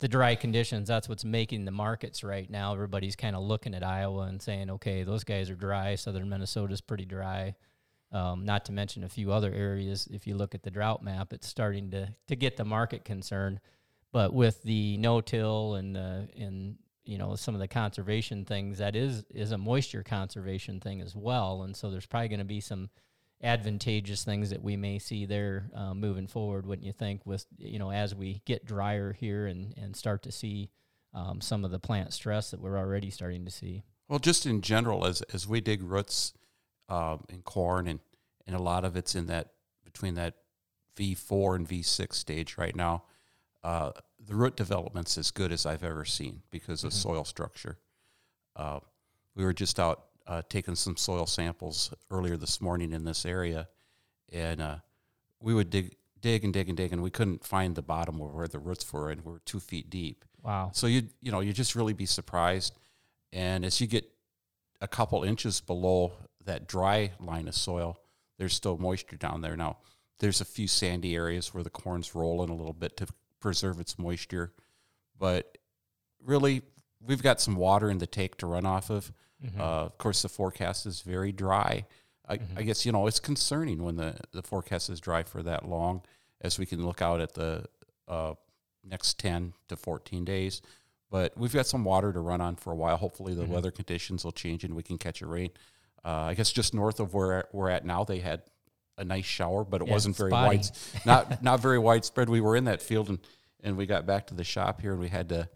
the 0.00 0.08
dry 0.08 0.34
conditions. 0.34 0.88
That's 0.88 1.08
what's 1.08 1.24
making 1.24 1.64
the 1.64 1.70
markets 1.70 2.22
right 2.22 2.48
now. 2.50 2.74
Everybody's 2.74 3.16
kind 3.16 3.34
of 3.34 3.42
looking 3.42 3.74
at 3.74 3.82
Iowa 3.82 4.22
and 4.22 4.42
saying, 4.42 4.70
okay, 4.70 5.04
those 5.04 5.24
guys 5.24 5.48
are 5.48 5.54
dry. 5.54 5.94
Southern 5.94 6.28
Minnesota's 6.28 6.82
pretty 6.82 7.06
dry. 7.06 7.54
Um, 8.12 8.44
not 8.44 8.66
to 8.66 8.72
mention 8.72 9.04
a 9.04 9.08
few 9.08 9.32
other 9.32 9.52
areas. 9.52 10.06
If 10.12 10.26
you 10.26 10.36
look 10.36 10.54
at 10.54 10.62
the 10.62 10.70
drought 10.70 11.02
map, 11.02 11.32
it's 11.32 11.48
starting 11.48 11.90
to 11.92 12.14
to 12.28 12.36
get 12.36 12.56
the 12.56 12.64
market 12.64 13.04
concerned. 13.04 13.60
But 14.16 14.32
with 14.32 14.62
the 14.62 14.96
no-till 14.96 15.74
and 15.74 15.94
the 15.94 16.26
and 16.38 16.78
you 17.04 17.18
know 17.18 17.36
some 17.36 17.52
of 17.54 17.60
the 17.60 17.68
conservation 17.68 18.46
things, 18.46 18.78
that 18.78 18.96
is 18.96 19.24
is 19.28 19.52
a 19.52 19.58
moisture 19.58 20.02
conservation 20.02 20.80
thing 20.80 21.02
as 21.02 21.14
well. 21.14 21.64
And 21.64 21.76
so 21.76 21.90
there's 21.90 22.06
probably 22.06 22.28
going 22.28 22.38
to 22.38 22.46
be 22.46 22.62
some 22.62 22.88
advantageous 23.42 24.24
things 24.24 24.48
that 24.48 24.62
we 24.62 24.74
may 24.74 24.98
see 24.98 25.26
there 25.26 25.68
uh, 25.74 25.92
moving 25.92 26.28
forward. 26.28 26.64
Wouldn't 26.64 26.86
you 26.86 26.94
think? 26.94 27.26
With 27.26 27.44
you 27.58 27.78
know 27.78 27.92
as 27.92 28.14
we 28.14 28.40
get 28.46 28.64
drier 28.64 29.12
here 29.12 29.48
and 29.48 29.74
and 29.76 29.94
start 29.94 30.22
to 30.22 30.32
see 30.32 30.70
um, 31.12 31.42
some 31.42 31.62
of 31.62 31.70
the 31.70 31.78
plant 31.78 32.14
stress 32.14 32.52
that 32.52 32.60
we're 32.62 32.78
already 32.78 33.10
starting 33.10 33.44
to 33.44 33.50
see. 33.50 33.82
Well, 34.08 34.18
just 34.18 34.46
in 34.46 34.62
general, 34.62 35.04
as 35.04 35.20
as 35.34 35.46
we 35.46 35.60
dig 35.60 35.82
roots 35.82 36.32
um, 36.88 37.24
in 37.28 37.42
corn, 37.42 37.86
and 37.86 38.00
and 38.46 38.56
a 38.56 38.62
lot 38.62 38.86
of 38.86 38.96
it's 38.96 39.14
in 39.14 39.26
that 39.26 39.48
between 39.84 40.14
that 40.14 40.36
V 40.96 41.14
four 41.14 41.54
and 41.54 41.68
V 41.68 41.82
six 41.82 42.16
stage 42.16 42.56
right 42.56 42.74
now. 42.74 43.02
Uh, 43.62 43.90
the 44.26 44.34
root 44.34 44.56
development's 44.56 45.16
as 45.18 45.30
good 45.30 45.52
as 45.52 45.66
I've 45.66 45.84
ever 45.84 46.04
seen 46.04 46.42
because 46.50 46.84
of 46.84 46.92
soil 46.92 47.24
structure. 47.24 47.78
Uh, 48.54 48.80
we 49.34 49.44
were 49.44 49.52
just 49.52 49.78
out 49.78 50.06
uh, 50.26 50.42
taking 50.48 50.74
some 50.74 50.96
soil 50.96 51.26
samples 51.26 51.92
earlier 52.10 52.36
this 52.36 52.60
morning 52.60 52.92
in 52.92 53.04
this 53.04 53.24
area, 53.24 53.68
and 54.32 54.60
uh, 54.60 54.76
we 55.40 55.54
would 55.54 55.70
dig, 55.70 55.94
dig 56.20 56.44
and 56.44 56.52
dig 56.52 56.68
and 56.68 56.76
dig, 56.76 56.92
and 56.92 57.02
we 57.02 57.10
couldn't 57.10 57.44
find 57.44 57.76
the 57.76 57.82
bottom 57.82 58.20
of 58.20 58.32
where 58.32 58.48
the 58.48 58.58
roots 58.58 58.92
were, 58.92 59.10
and 59.10 59.24
we're 59.24 59.38
two 59.40 59.60
feet 59.60 59.90
deep. 59.90 60.24
Wow. 60.42 60.70
So 60.72 60.86
you 60.86 61.02
you 61.20 61.30
know 61.30 61.40
you 61.40 61.52
just 61.52 61.76
really 61.76 61.92
be 61.92 62.06
surprised, 62.06 62.76
and 63.32 63.64
as 63.64 63.80
you 63.80 63.86
get 63.86 64.10
a 64.80 64.88
couple 64.88 65.22
inches 65.22 65.60
below 65.60 66.12
that 66.44 66.66
dry 66.66 67.12
line 67.20 67.48
of 67.48 67.54
soil, 67.54 67.98
there's 68.38 68.54
still 68.54 68.78
moisture 68.78 69.16
down 69.16 69.40
there. 69.42 69.56
Now 69.56 69.78
there's 70.18 70.40
a 70.40 70.44
few 70.44 70.66
sandy 70.66 71.14
areas 71.14 71.52
where 71.52 71.62
the 71.62 71.70
corn's 71.70 72.14
rolling 72.14 72.50
a 72.50 72.54
little 72.54 72.72
bit 72.72 72.96
to 72.96 73.06
preserve 73.46 73.78
its 73.80 73.96
moisture, 73.98 74.52
but 75.16 75.56
really 76.32 76.62
we've 77.06 77.22
got 77.22 77.40
some 77.40 77.54
water 77.54 77.88
in 77.88 77.98
the 77.98 78.06
take 78.06 78.36
to 78.38 78.46
run 78.46 78.66
off 78.66 78.90
of. 78.90 79.12
Mm-hmm. 79.44 79.60
Uh, 79.60 79.84
of 79.84 79.98
course, 79.98 80.22
the 80.22 80.28
forecast 80.28 80.84
is 80.86 81.02
very 81.02 81.30
dry. 81.30 81.84
I, 82.28 82.38
I 82.56 82.62
guess 82.62 82.84
you 82.84 82.90
know 82.90 83.06
it's 83.06 83.20
concerning 83.20 83.84
when 83.84 83.96
the 83.96 84.16
the 84.32 84.42
forecast 84.42 84.90
is 84.90 84.98
dry 85.00 85.22
for 85.22 85.42
that 85.44 85.68
long, 85.68 86.02
as 86.40 86.58
we 86.58 86.66
can 86.66 86.84
look 86.84 87.00
out 87.00 87.20
at 87.20 87.34
the 87.34 87.66
uh, 88.08 88.34
next 88.82 89.18
ten 89.20 89.52
to 89.68 89.76
fourteen 89.76 90.24
days. 90.24 90.60
But 91.08 91.38
we've 91.38 91.54
got 91.54 91.66
some 91.68 91.84
water 91.84 92.12
to 92.12 92.18
run 92.18 92.40
on 92.40 92.56
for 92.56 92.72
a 92.72 92.76
while. 92.76 92.96
Hopefully, 92.96 93.32
Mm-hmm. 93.34 93.42
the 93.46 93.54
weather 93.54 93.70
conditions 93.70 94.24
will 94.24 94.32
change 94.32 94.64
and 94.64 94.74
we 94.74 94.82
can 94.82 94.98
catch 94.98 95.22
a 95.22 95.26
rain. 95.26 95.50
Uh, 96.04 96.30
I 96.30 96.34
guess 96.34 96.50
just 96.50 96.74
north 96.74 96.98
of 96.98 97.14
where 97.14 97.44
we're 97.52 97.70
at 97.70 97.84
now, 97.84 98.02
they 98.04 98.18
had 98.18 98.42
a 98.98 99.04
nice 99.04 99.24
shower, 99.24 99.64
but 99.64 99.82
it 99.82 99.88
Yeah, 99.88 99.92
wasn't 99.94 100.16
very 100.16 100.30
spotty. 100.30 100.56
wide, 100.58 100.66
not 101.04 101.42
not 101.50 101.60
very 101.60 101.78
widespread. 101.78 102.28
We 102.28 102.40
were 102.40 102.56
in 102.56 102.64
that 102.64 102.80
field 102.82 103.08
and 103.08 103.18
and 103.62 103.76
we 103.76 103.86
got 103.86 104.06
back 104.06 104.26
to 104.28 104.34
the 104.34 104.44
shop 104.44 104.80
here 104.80 104.92
and 104.92 105.00
we 105.00 105.08
had 105.08 105.28
to 105.30 105.48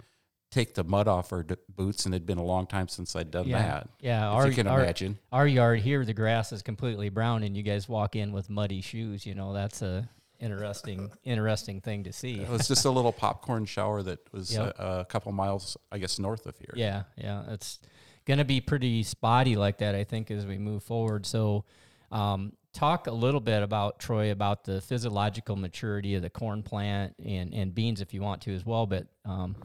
take 0.51 0.75
the 0.75 0.83
mud 0.83 1.07
off 1.07 1.33
our 1.33 1.45
d- 1.45 1.55
boots, 1.77 2.07
and 2.07 2.15
it'd 2.15 2.27
been 2.27 2.39
a 2.39 2.43
long 2.45 2.67
time 2.67 2.89
since 2.89 3.15
I'd 3.15 3.31
done 3.31 3.47
Yeah, 3.47 3.63
that. 3.63 3.89
yeah. 4.01 4.29
our, 4.29 4.49
you 4.49 4.53
can 4.55 4.67
our, 4.67 4.83
imagine. 4.83 5.17
our 5.31 5.47
yard 5.47 5.79
here, 5.79 6.05
the 6.05 6.13
grass 6.13 6.51
is 6.53 6.61
completely 6.61 7.09
brown, 7.09 7.45
and 7.45 7.57
you 7.57 7.63
guys 7.63 7.89
walk 7.89 8.17
in 8.17 8.33
with 8.33 8.51
muddy 8.51 8.81
shoes. 8.81 9.25
You 9.25 9.37
know, 9.37 9.53
that's 9.53 9.81
a 9.81 10.09
interesting, 10.41 11.13
interesting 11.23 11.81
thing 11.81 12.03
to 12.03 12.13
see. 12.13 12.41
It 12.41 12.49
was 12.49 12.67
just 12.67 12.85
a 12.85 12.91
little 12.91 13.13
popcorn 13.13 13.65
shower 13.65 14.03
that 14.03 14.19
was 14.33 14.53
Yep. 14.53 14.75
a, 14.81 15.01
a 15.01 15.05
couple 15.05 15.31
miles, 15.31 15.77
I 15.93 15.99
guess, 15.99 16.19
north 16.19 16.47
of 16.47 16.59
here. 16.59 16.75
Yeah, 16.75 17.05
yeah. 17.17 17.45
It's 17.51 17.79
going 18.27 18.39
to 18.39 18.45
be 18.45 18.61
pretty 18.61 19.05
spotty 19.05 19.55
like 19.55 19.79
that, 19.79 19.95
I 19.95 20.03
think, 20.03 20.33
as 20.33 20.47
we 20.47 20.59
move 20.59 20.83
forward. 20.83 21.27
So, 21.27 21.65
um, 22.11 22.55
talk 22.73 23.07
a 23.07 23.13
little 23.13 23.41
bit 23.41 23.63
about 23.63 23.99
Troy 23.99 24.31
about 24.31 24.65
the 24.65 24.81
physiological 24.81 25.57
maturity 25.57 26.15
of 26.15 26.23
the 26.23 26.31
corn 26.31 26.63
plant 26.63 27.15
and, 27.25 27.53
and 27.53 27.75
beans 27.75 28.01
if 28.01 28.15
you 28.15 28.23
want 28.23 28.43
to 28.43 28.55
as 28.55 28.65
well. 28.65 28.87
But, 28.87 29.07
um, 29.25 29.57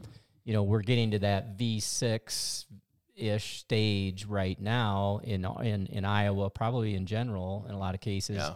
you 0.44 0.52
know, 0.52 0.62
we're 0.62 0.82
getting 0.82 1.12
to 1.12 1.18
that 1.20 1.58
V6 1.58 2.64
ish 3.16 3.58
stage 3.60 4.26
right 4.26 4.60
now 4.60 5.20
in, 5.24 5.44
in, 5.62 5.86
in 5.86 6.04
Iowa, 6.04 6.50
probably 6.50 6.94
in 6.94 7.06
general, 7.06 7.64
in 7.68 7.74
a 7.74 7.78
lot 7.78 7.94
of 7.94 8.00
cases. 8.00 8.36
Yeah. 8.36 8.54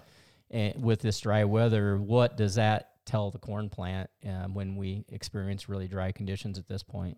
And 0.51 0.83
with 0.83 1.01
this 1.01 1.21
dry 1.21 1.45
weather, 1.45 1.97
what 1.97 2.37
does 2.37 2.57
that 2.57 2.91
tell 3.07 3.31
the 3.31 3.39
corn 3.39 3.69
plant 3.69 4.11
um, 4.27 4.55
when 4.55 4.77
we 4.77 5.05
experience 5.11 5.69
really 5.69 5.89
dry 5.89 6.13
conditions 6.13 6.59
at 6.59 6.69
this 6.69 6.83
point? 6.83 7.17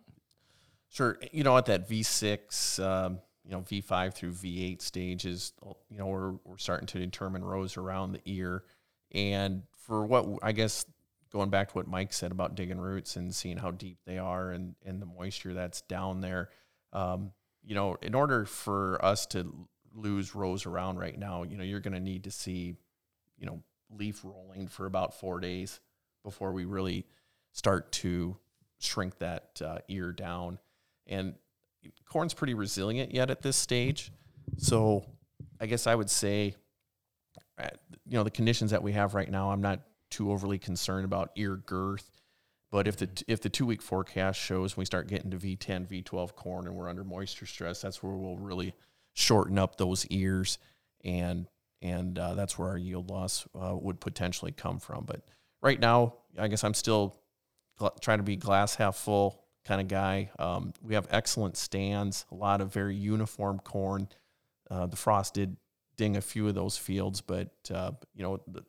Sure. 0.90 1.18
You 1.32 1.42
know, 1.42 1.56
at 1.56 1.66
that 1.66 1.88
V6, 1.88 2.84
um, 2.84 3.18
you 3.44 3.50
know, 3.50 3.60
V5 3.60 4.14
through 4.14 4.32
V8 4.32 4.80
stages, 4.80 5.52
you 5.90 5.98
know, 5.98 6.06
we're, 6.06 6.32
we're 6.44 6.58
starting 6.58 6.86
to 6.88 6.98
determine 6.98 7.44
rows 7.44 7.76
around 7.76 8.12
the 8.12 8.20
ear. 8.24 8.64
And 9.12 9.62
for 9.72 10.06
what 10.06 10.26
I 10.42 10.52
guess 10.52 10.86
going 11.32 11.50
back 11.50 11.68
to 11.68 11.74
what 11.74 11.88
Mike 11.88 12.12
said 12.12 12.30
about 12.30 12.54
digging 12.54 12.78
roots 12.78 13.16
and 13.16 13.34
seeing 13.34 13.56
how 13.56 13.70
deep 13.70 13.98
they 14.06 14.18
are 14.18 14.50
and, 14.50 14.74
and 14.84 15.00
the 15.00 15.06
moisture 15.06 15.54
that's 15.54 15.80
down 15.82 16.20
there, 16.20 16.50
um, 16.92 17.32
you 17.64 17.74
know, 17.74 17.96
in 18.02 18.14
order 18.14 18.44
for 18.44 19.02
us 19.04 19.26
to 19.26 19.66
lose 19.94 20.34
rows 20.34 20.66
around 20.66 20.98
right 20.98 21.18
now, 21.18 21.42
you 21.42 21.56
know, 21.56 21.64
you're 21.64 21.80
going 21.80 21.94
to 21.94 22.00
need 22.00 22.24
to 22.24 22.30
see, 22.30 22.74
you 23.38 23.46
know, 23.46 23.62
leaf 23.90 24.24
rolling 24.24 24.68
for 24.68 24.86
about 24.86 25.14
four 25.14 25.40
days 25.40 25.80
before 26.22 26.52
we 26.52 26.64
really 26.64 27.06
start 27.52 27.92
to 27.92 28.36
shrink 28.78 29.18
that 29.18 29.60
uh, 29.64 29.78
ear 29.88 30.12
down. 30.12 30.58
And 31.06 31.34
corn's 32.08 32.34
pretty 32.34 32.54
resilient 32.54 33.12
yet 33.12 33.30
at 33.30 33.42
this 33.42 33.56
stage. 33.56 34.12
So 34.58 35.04
I 35.60 35.66
guess 35.66 35.86
I 35.86 35.94
would 35.94 36.10
say, 36.10 36.54
uh, 37.58 37.68
you 38.06 38.16
know, 38.16 38.24
the 38.24 38.30
conditions 38.30 38.70
that 38.70 38.82
we 38.82 38.92
have 38.92 39.14
right 39.14 39.30
now, 39.30 39.50
I'm 39.50 39.62
not 39.62 39.80
too 40.10 40.30
overly 40.30 40.58
concerned 40.58 41.04
about 41.04 41.30
ear 41.36 41.56
girth. 41.56 42.10
But 42.70 42.88
if 42.88 42.96
the 42.96 43.08
if 43.28 43.42
the 43.42 43.50
two 43.50 43.66
week 43.66 43.82
forecast 43.82 44.40
shows 44.40 44.76
we 44.76 44.86
start 44.86 45.06
getting 45.06 45.30
to 45.30 45.36
V10, 45.36 45.86
V12 45.86 46.34
corn 46.34 46.66
and 46.66 46.74
we're 46.74 46.88
under 46.88 47.04
moisture 47.04 47.46
stress, 47.46 47.82
that's 47.82 48.02
where 48.02 48.14
we'll 48.14 48.38
really 48.38 48.74
shorten 49.12 49.58
up 49.58 49.76
those 49.76 50.06
ears, 50.06 50.58
and 51.04 51.46
and 51.82 52.18
uh, 52.18 52.32
that's 52.34 52.58
where 52.58 52.68
our 52.68 52.78
yield 52.78 53.10
loss 53.10 53.46
uh, 53.54 53.76
would 53.76 54.00
potentially 54.00 54.52
come 54.52 54.78
from. 54.78 55.04
But 55.04 55.20
right 55.60 55.78
now, 55.78 56.14
I 56.38 56.48
guess 56.48 56.64
I'm 56.64 56.72
still 56.72 57.20
gl- 57.78 58.00
trying 58.00 58.18
to 58.20 58.24
be 58.24 58.36
glass 58.36 58.74
half 58.76 58.96
full 58.96 59.41
kind 59.64 59.80
of 59.80 59.88
guy. 59.88 60.30
Um, 60.38 60.72
we 60.82 60.94
have 60.94 61.06
excellent 61.10 61.56
stands, 61.56 62.26
a 62.30 62.34
lot 62.34 62.60
of 62.60 62.72
very 62.72 62.94
uniform 62.94 63.58
corn. 63.58 64.08
Uh, 64.70 64.86
the 64.86 64.96
frost 64.96 65.34
did 65.34 65.56
ding 65.96 66.16
a 66.16 66.20
few 66.20 66.48
of 66.48 66.54
those 66.54 66.76
fields, 66.76 67.20
but 67.20 67.50
uh, 67.72 67.92
you 68.14 68.22
know 68.22 68.40
the 68.46 68.64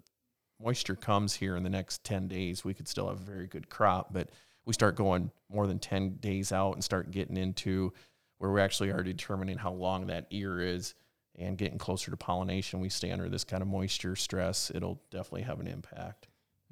moisture 0.63 0.95
comes 0.95 1.33
here 1.33 1.55
in 1.55 1.63
the 1.63 1.69
next 1.69 2.03
10 2.03 2.27
days 2.27 2.63
we 2.63 2.73
could 2.73 2.87
still 2.87 3.09
have 3.09 3.19
a 3.19 3.23
very 3.23 3.47
good 3.47 3.69
crop 3.69 4.13
but 4.13 4.29
we 4.65 4.73
start 4.73 4.95
going 4.95 5.29
more 5.51 5.67
than 5.67 5.77
10 5.77 6.15
days 6.21 6.51
out 6.51 6.73
and 6.73 6.83
start 6.83 7.11
getting 7.11 7.35
into 7.35 7.91
where 8.37 8.51
we 8.51 8.61
actually 8.61 8.89
are 8.89 9.03
determining 9.03 9.57
how 9.57 9.71
long 9.71 10.07
that 10.07 10.25
ear 10.29 10.61
is 10.61 10.95
and 11.37 11.57
getting 11.57 11.77
closer 11.77 12.11
to 12.11 12.17
pollination 12.17 12.79
we 12.79 12.89
stay 12.89 13.11
under 13.11 13.27
this 13.27 13.43
kind 13.43 13.61
of 13.61 13.67
moisture 13.67 14.15
stress 14.15 14.71
it'll 14.73 15.01
definitely 15.11 15.41
have 15.41 15.59
an 15.59 15.67
impact 15.67 16.27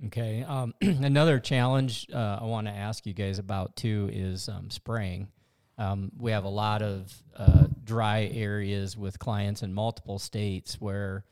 Okay. 0.07 0.43
Um, 0.43 0.73
another 0.81 1.39
challenge 1.39 2.07
uh, 2.13 2.39
I 2.41 2.45
want 2.45 2.67
to 2.67 2.73
ask 2.73 3.05
you 3.05 3.13
guys 3.13 3.39
about 3.39 3.75
too 3.75 4.09
is 4.11 4.49
um, 4.49 4.69
spraying. 4.69 5.27
Um, 5.77 6.11
we 6.17 6.31
have 6.31 6.43
a 6.43 6.49
lot 6.49 6.81
of 6.81 7.11
uh, 7.35 7.67
dry 7.83 8.29
areas 8.33 8.97
with 8.97 9.19
clients 9.19 9.63
in 9.63 9.73
multiple 9.73 10.19
states 10.19 10.79
where, 10.79 11.23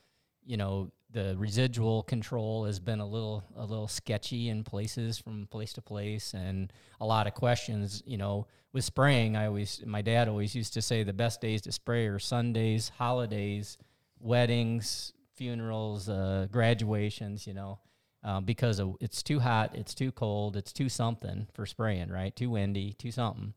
you 0.46 0.58
know, 0.58 0.92
the 1.12 1.36
residual 1.38 2.04
control 2.04 2.66
has 2.66 2.80
been 2.80 3.00
a 3.00 3.06
little 3.06 3.44
a 3.56 3.66
little 3.66 3.88
sketchy 3.88 4.50
in 4.50 4.64
places 4.64 5.18
from 5.18 5.48
place 5.48 5.74
to 5.74 5.82
place, 5.82 6.36
and 6.36 6.72
a 7.02 7.06
lot 7.06 7.26
of 7.26 7.34
questions. 7.34 8.04
You 8.06 8.18
know, 8.18 8.46
with 8.74 8.84
spraying, 8.84 9.36
I 9.36 9.48
always 9.48 9.82
my 9.86 10.04
dad 10.04 10.28
always 10.28 10.54
used 10.54 10.74
to 10.76 10.84
say 10.84 11.02
the 11.02 11.14
best 11.14 11.42
days 11.42 11.64
to 11.64 11.72
spray 11.72 12.06
are 12.06 12.20
Sundays, 12.20 12.92
holidays, 12.96 13.80
weddings, 14.20 15.14
funerals, 15.36 16.10
uh, 16.10 16.46
graduations. 16.52 17.48
You 17.48 17.56
know. 17.56 17.80
Um, 18.22 18.44
because 18.44 18.82
it's 19.00 19.24
too 19.24 19.40
hot, 19.40 19.76
it's 19.76 19.94
too 19.94 20.12
cold, 20.12 20.58
it's 20.58 20.74
too 20.74 20.90
something 20.90 21.48
for 21.54 21.66
spraying, 21.66 22.10
right? 22.10 22.36
Too 22.36 22.50
windy, 22.50 22.92
too 22.94 23.12
something. 23.12 23.54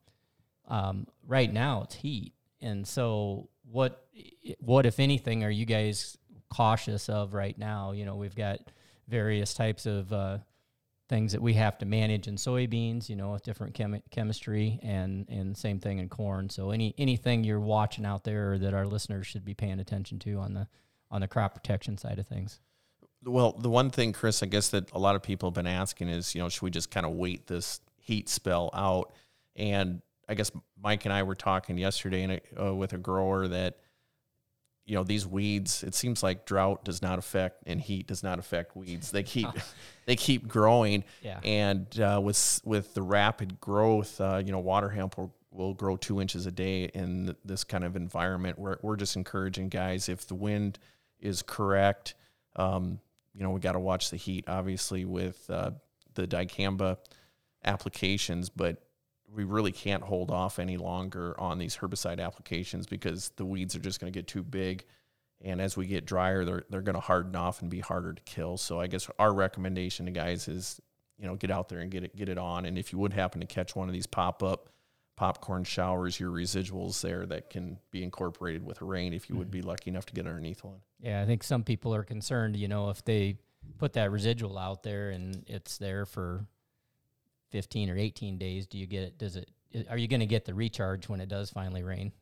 Um, 0.68 1.08
right 1.26 1.52
now, 1.52 1.82
it's 1.82 1.96
heat, 1.96 2.34
and 2.60 2.86
so 2.86 3.48
what? 3.68 4.06
What 4.60 4.86
if 4.86 5.00
anything 5.00 5.42
are 5.42 5.50
you 5.50 5.66
guys 5.66 6.16
cautious 6.48 7.08
of 7.08 7.34
right 7.34 7.58
now? 7.58 7.90
You 7.90 8.04
know, 8.04 8.14
we've 8.14 8.36
got 8.36 8.60
various 9.08 9.52
types 9.52 9.84
of 9.84 10.12
uh, 10.12 10.38
things 11.08 11.32
that 11.32 11.42
we 11.42 11.54
have 11.54 11.76
to 11.78 11.84
manage 11.84 12.28
in 12.28 12.36
soybeans. 12.36 13.08
You 13.08 13.16
know, 13.16 13.32
with 13.32 13.42
different 13.42 13.74
chemi- 13.74 14.02
chemistry, 14.12 14.78
and 14.82 15.28
and 15.28 15.56
same 15.56 15.80
thing 15.80 15.98
in 15.98 16.08
corn. 16.08 16.48
So 16.50 16.70
any 16.70 16.94
anything 16.98 17.42
you're 17.42 17.58
watching 17.58 18.06
out 18.06 18.22
there 18.22 18.58
that 18.58 18.74
our 18.74 18.86
listeners 18.86 19.26
should 19.26 19.44
be 19.44 19.54
paying 19.54 19.80
attention 19.80 20.20
to 20.20 20.34
on 20.38 20.54
the 20.54 20.68
on 21.10 21.20
the 21.20 21.28
crop 21.28 21.54
protection 21.54 21.98
side 21.98 22.20
of 22.20 22.28
things. 22.28 22.60
Well, 23.24 23.52
the 23.52 23.70
one 23.70 23.90
thing, 23.90 24.12
Chris, 24.12 24.42
I 24.42 24.46
guess 24.46 24.70
that 24.70 24.90
a 24.92 24.98
lot 24.98 25.14
of 25.14 25.22
people 25.22 25.48
have 25.48 25.54
been 25.54 25.66
asking 25.66 26.08
is, 26.08 26.34
you 26.34 26.40
know, 26.40 26.48
should 26.48 26.62
we 26.62 26.70
just 26.70 26.90
kind 26.90 27.06
of 27.06 27.12
wait 27.12 27.46
this 27.46 27.80
heat 27.98 28.28
spell 28.28 28.70
out? 28.74 29.12
And 29.54 30.02
I 30.28 30.34
guess 30.34 30.50
Mike 30.82 31.04
and 31.04 31.12
I 31.12 31.22
were 31.22 31.34
talking 31.34 31.78
yesterday 31.78 32.22
in 32.22 32.30
a, 32.30 32.40
uh, 32.60 32.74
with 32.74 32.92
a 32.92 32.98
grower 32.98 33.46
that, 33.48 33.78
you 34.84 34.96
know, 34.96 35.04
these 35.04 35.26
weeds. 35.26 35.84
It 35.84 35.94
seems 35.94 36.22
like 36.22 36.44
drought 36.44 36.84
does 36.84 37.02
not 37.02 37.18
affect 37.18 37.62
and 37.66 37.80
heat 37.80 38.08
does 38.08 38.22
not 38.22 38.38
affect 38.38 38.76
weeds. 38.76 39.12
They 39.12 39.22
keep 39.22 39.48
they 40.06 40.16
keep 40.16 40.48
growing. 40.48 41.04
Yeah. 41.22 41.38
And 41.44 42.00
uh, 42.00 42.20
with 42.22 42.60
with 42.64 42.94
the 42.94 43.02
rapid 43.02 43.60
growth, 43.60 44.20
uh, 44.20 44.42
you 44.44 44.50
know, 44.50 44.58
water 44.58 44.88
hemp 44.88 45.16
will, 45.16 45.32
will 45.52 45.74
grow 45.74 45.96
two 45.96 46.20
inches 46.20 46.46
a 46.46 46.50
day 46.50 46.84
in 46.86 47.36
this 47.44 47.62
kind 47.62 47.84
of 47.84 47.94
environment. 47.94 48.58
We're 48.58 48.78
we're 48.82 48.96
just 48.96 49.14
encouraging 49.14 49.68
guys 49.68 50.08
if 50.08 50.26
the 50.26 50.34
wind 50.34 50.78
is 51.20 51.42
correct. 51.42 52.14
Um, 52.56 52.98
you 53.34 53.42
know, 53.42 53.50
we 53.50 53.60
got 53.60 53.72
to 53.72 53.80
watch 53.80 54.10
the 54.10 54.16
heat, 54.16 54.44
obviously, 54.48 55.04
with 55.04 55.48
uh, 55.50 55.70
the 56.14 56.26
dicamba 56.26 56.98
applications, 57.64 58.48
but 58.50 58.82
we 59.34 59.44
really 59.44 59.72
can't 59.72 60.02
hold 60.02 60.30
off 60.30 60.58
any 60.58 60.76
longer 60.76 61.38
on 61.40 61.58
these 61.58 61.76
herbicide 61.76 62.20
applications 62.20 62.86
because 62.86 63.30
the 63.36 63.46
weeds 63.46 63.74
are 63.74 63.80
just 63.80 64.00
going 64.00 64.12
to 64.12 64.18
get 64.18 64.26
too 64.26 64.42
big. 64.42 64.84
And 65.40 65.60
as 65.60 65.76
we 65.76 65.86
get 65.86 66.04
drier, 66.04 66.44
they're, 66.44 66.62
they're 66.68 66.82
going 66.82 66.94
to 66.94 67.00
harden 67.00 67.34
off 67.34 67.62
and 67.62 67.70
be 67.70 67.80
harder 67.80 68.12
to 68.12 68.22
kill. 68.22 68.58
So 68.58 68.80
I 68.80 68.86
guess 68.86 69.08
our 69.18 69.32
recommendation 69.32 70.06
to 70.06 70.12
guys 70.12 70.48
is, 70.48 70.80
you 71.18 71.26
know, 71.26 71.34
get 71.34 71.50
out 71.50 71.68
there 71.68 71.80
and 71.80 71.90
get 71.90 72.04
it, 72.04 72.14
get 72.14 72.28
it 72.28 72.38
on. 72.38 72.66
And 72.66 72.78
if 72.78 72.92
you 72.92 72.98
would 72.98 73.12
happen 73.12 73.40
to 73.40 73.46
catch 73.46 73.74
one 73.74 73.88
of 73.88 73.94
these 73.94 74.06
pop 74.06 74.42
up 74.42 74.68
popcorn 75.16 75.64
showers, 75.64 76.18
your 76.18 76.30
residuals 76.30 77.00
there 77.00 77.26
that 77.26 77.50
can 77.50 77.78
be 77.90 78.02
incorporated 78.02 78.64
with 78.64 78.80
rain 78.80 79.12
if 79.12 79.28
you 79.28 79.36
would 79.36 79.48
mm-hmm. 79.48 79.60
be 79.60 79.62
lucky 79.62 79.90
enough 79.90 80.06
to 80.06 80.12
get 80.12 80.26
underneath 80.26 80.64
one. 80.64 80.80
Yeah, 81.00 81.22
I 81.22 81.26
think 81.26 81.42
some 81.42 81.62
people 81.62 81.94
are 81.94 82.02
concerned, 82.02 82.56
you 82.56 82.68
know, 82.68 82.90
if 82.90 83.04
they 83.04 83.36
put 83.78 83.92
that 83.94 84.10
residual 84.10 84.58
out 84.58 84.82
there 84.82 85.10
and 85.10 85.44
it's 85.46 85.78
there 85.78 86.06
for 86.06 86.46
15 87.50 87.90
or 87.90 87.96
18 87.96 88.38
days, 88.38 88.66
do 88.66 88.78
you 88.78 88.86
get 88.86 89.02
it? 89.02 89.18
Does 89.18 89.36
it, 89.36 89.50
are 89.88 89.98
you 89.98 90.08
going 90.08 90.20
to 90.20 90.26
get 90.26 90.44
the 90.44 90.54
recharge 90.54 91.08
when 91.08 91.20
it 91.20 91.28
does 91.28 91.50
finally 91.50 91.82
rain? 91.82 92.12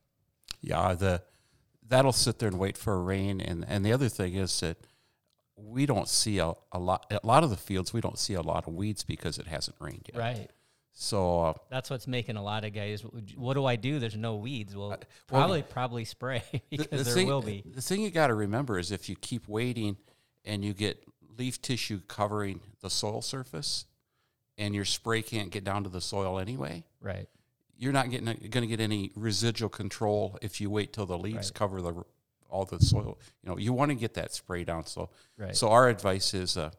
Yeah, 0.61 0.95
the 0.95 1.23
that'll 1.89 2.13
sit 2.13 2.39
there 2.39 2.49
and 2.49 2.59
wait 2.59 2.77
for 2.77 2.95
a 2.95 3.01
rain. 3.01 3.41
And 3.41 3.65
and 3.69 3.85
the 3.85 3.93
other 3.93 4.09
thing 4.09 4.35
is 4.35 4.61
that 4.61 4.77
we 5.57 5.87
don't 5.87 6.09
see 6.09 6.39
a, 6.39 6.53
a 6.73 6.79
lot. 6.79 7.07
A 7.11 7.27
lot 7.27 7.45
of 7.45 7.51
the 7.51 7.57
fields 7.57 7.93
we 7.93 8.01
don't 8.01 8.19
see 8.19 8.35
a 8.35 8.43
lot 8.43 8.67
of 8.67 8.75
weeds 8.75 9.03
because 9.03 9.39
it 9.39 9.47
hasn't 9.47 9.77
rained 9.81 10.09
yet. 10.13 10.21
Right. 10.21 10.51
So 10.93 11.41
uh, 11.41 11.53
That's 11.71 11.89
what's 11.89 12.07
making 12.07 12.37
a 12.37 12.43
lot 12.43 12.65
of 12.65 12.75
guys. 12.75 13.03
What 13.37 13.55
do 13.55 13.65
I 13.65 13.77
do? 13.77 13.99
There's 13.99 14.17
no 14.17 14.37
weeds. 14.37 14.75
Well, 14.77 14.89
well, 14.91 14.99
probably 15.27 15.63
probably 15.63 16.05
spray 16.05 16.43
the- 16.53 16.61
because 16.71 16.87
the 16.91 16.97
there 17.05 17.15
thing, 17.15 17.27
will 17.29 17.43
be. 17.43 17.63
The 17.75 17.81
thing 17.81 18.01
you 18.03 18.11
got 18.11 18.27
to 18.27 18.35
remember 18.35 18.79
is 18.79 18.91
if 18.91 19.09
you 19.09 19.17
keep 19.17 19.49
waiting 19.49 19.97
and 20.45 20.65
you 20.65 20.73
get 20.75 21.03
leaf 21.39 21.63
tissue 21.63 22.01
covering 22.09 22.61
the 22.81 22.91
soil 22.91 23.23
surface, 23.23 23.87
and 24.59 24.75
your 24.75 24.85
spray 24.85 25.23
can't 25.23 25.51
get 25.51 25.65
down 25.65 25.85
to 25.85 25.89
the 25.89 26.01
soil 26.03 26.39
anyway, 26.39 26.85
Right. 27.01 27.29
you're 27.79 27.93
not 27.93 28.11
getting 28.11 28.27
going 28.27 28.51
to 28.63 28.67
get 28.67 28.81
any 28.81 29.11
residual 29.15 29.71
control 29.71 30.39
if 30.43 30.61
you 30.61 30.69
wait 30.71 30.93
till 30.93 31.07
the 31.07 31.17
leaves 31.17 31.37
Right. 31.49 31.55
cover 31.55 31.81
the 31.81 32.05
all 32.51 32.65
the 32.67 32.81
soil. 32.81 33.17
You 33.43 33.49
know, 33.49 33.57
you 33.59 33.73
want 33.73 33.91
to 33.91 33.95
get 33.95 34.15
that 34.15 34.35
spray 34.35 34.65
down. 34.65 34.85
So, 34.85 35.09
Right. 35.39 35.57
so 35.57 35.69
our 35.71 35.89
advice 35.89 36.35
is 36.35 36.57
uh, 36.59 36.71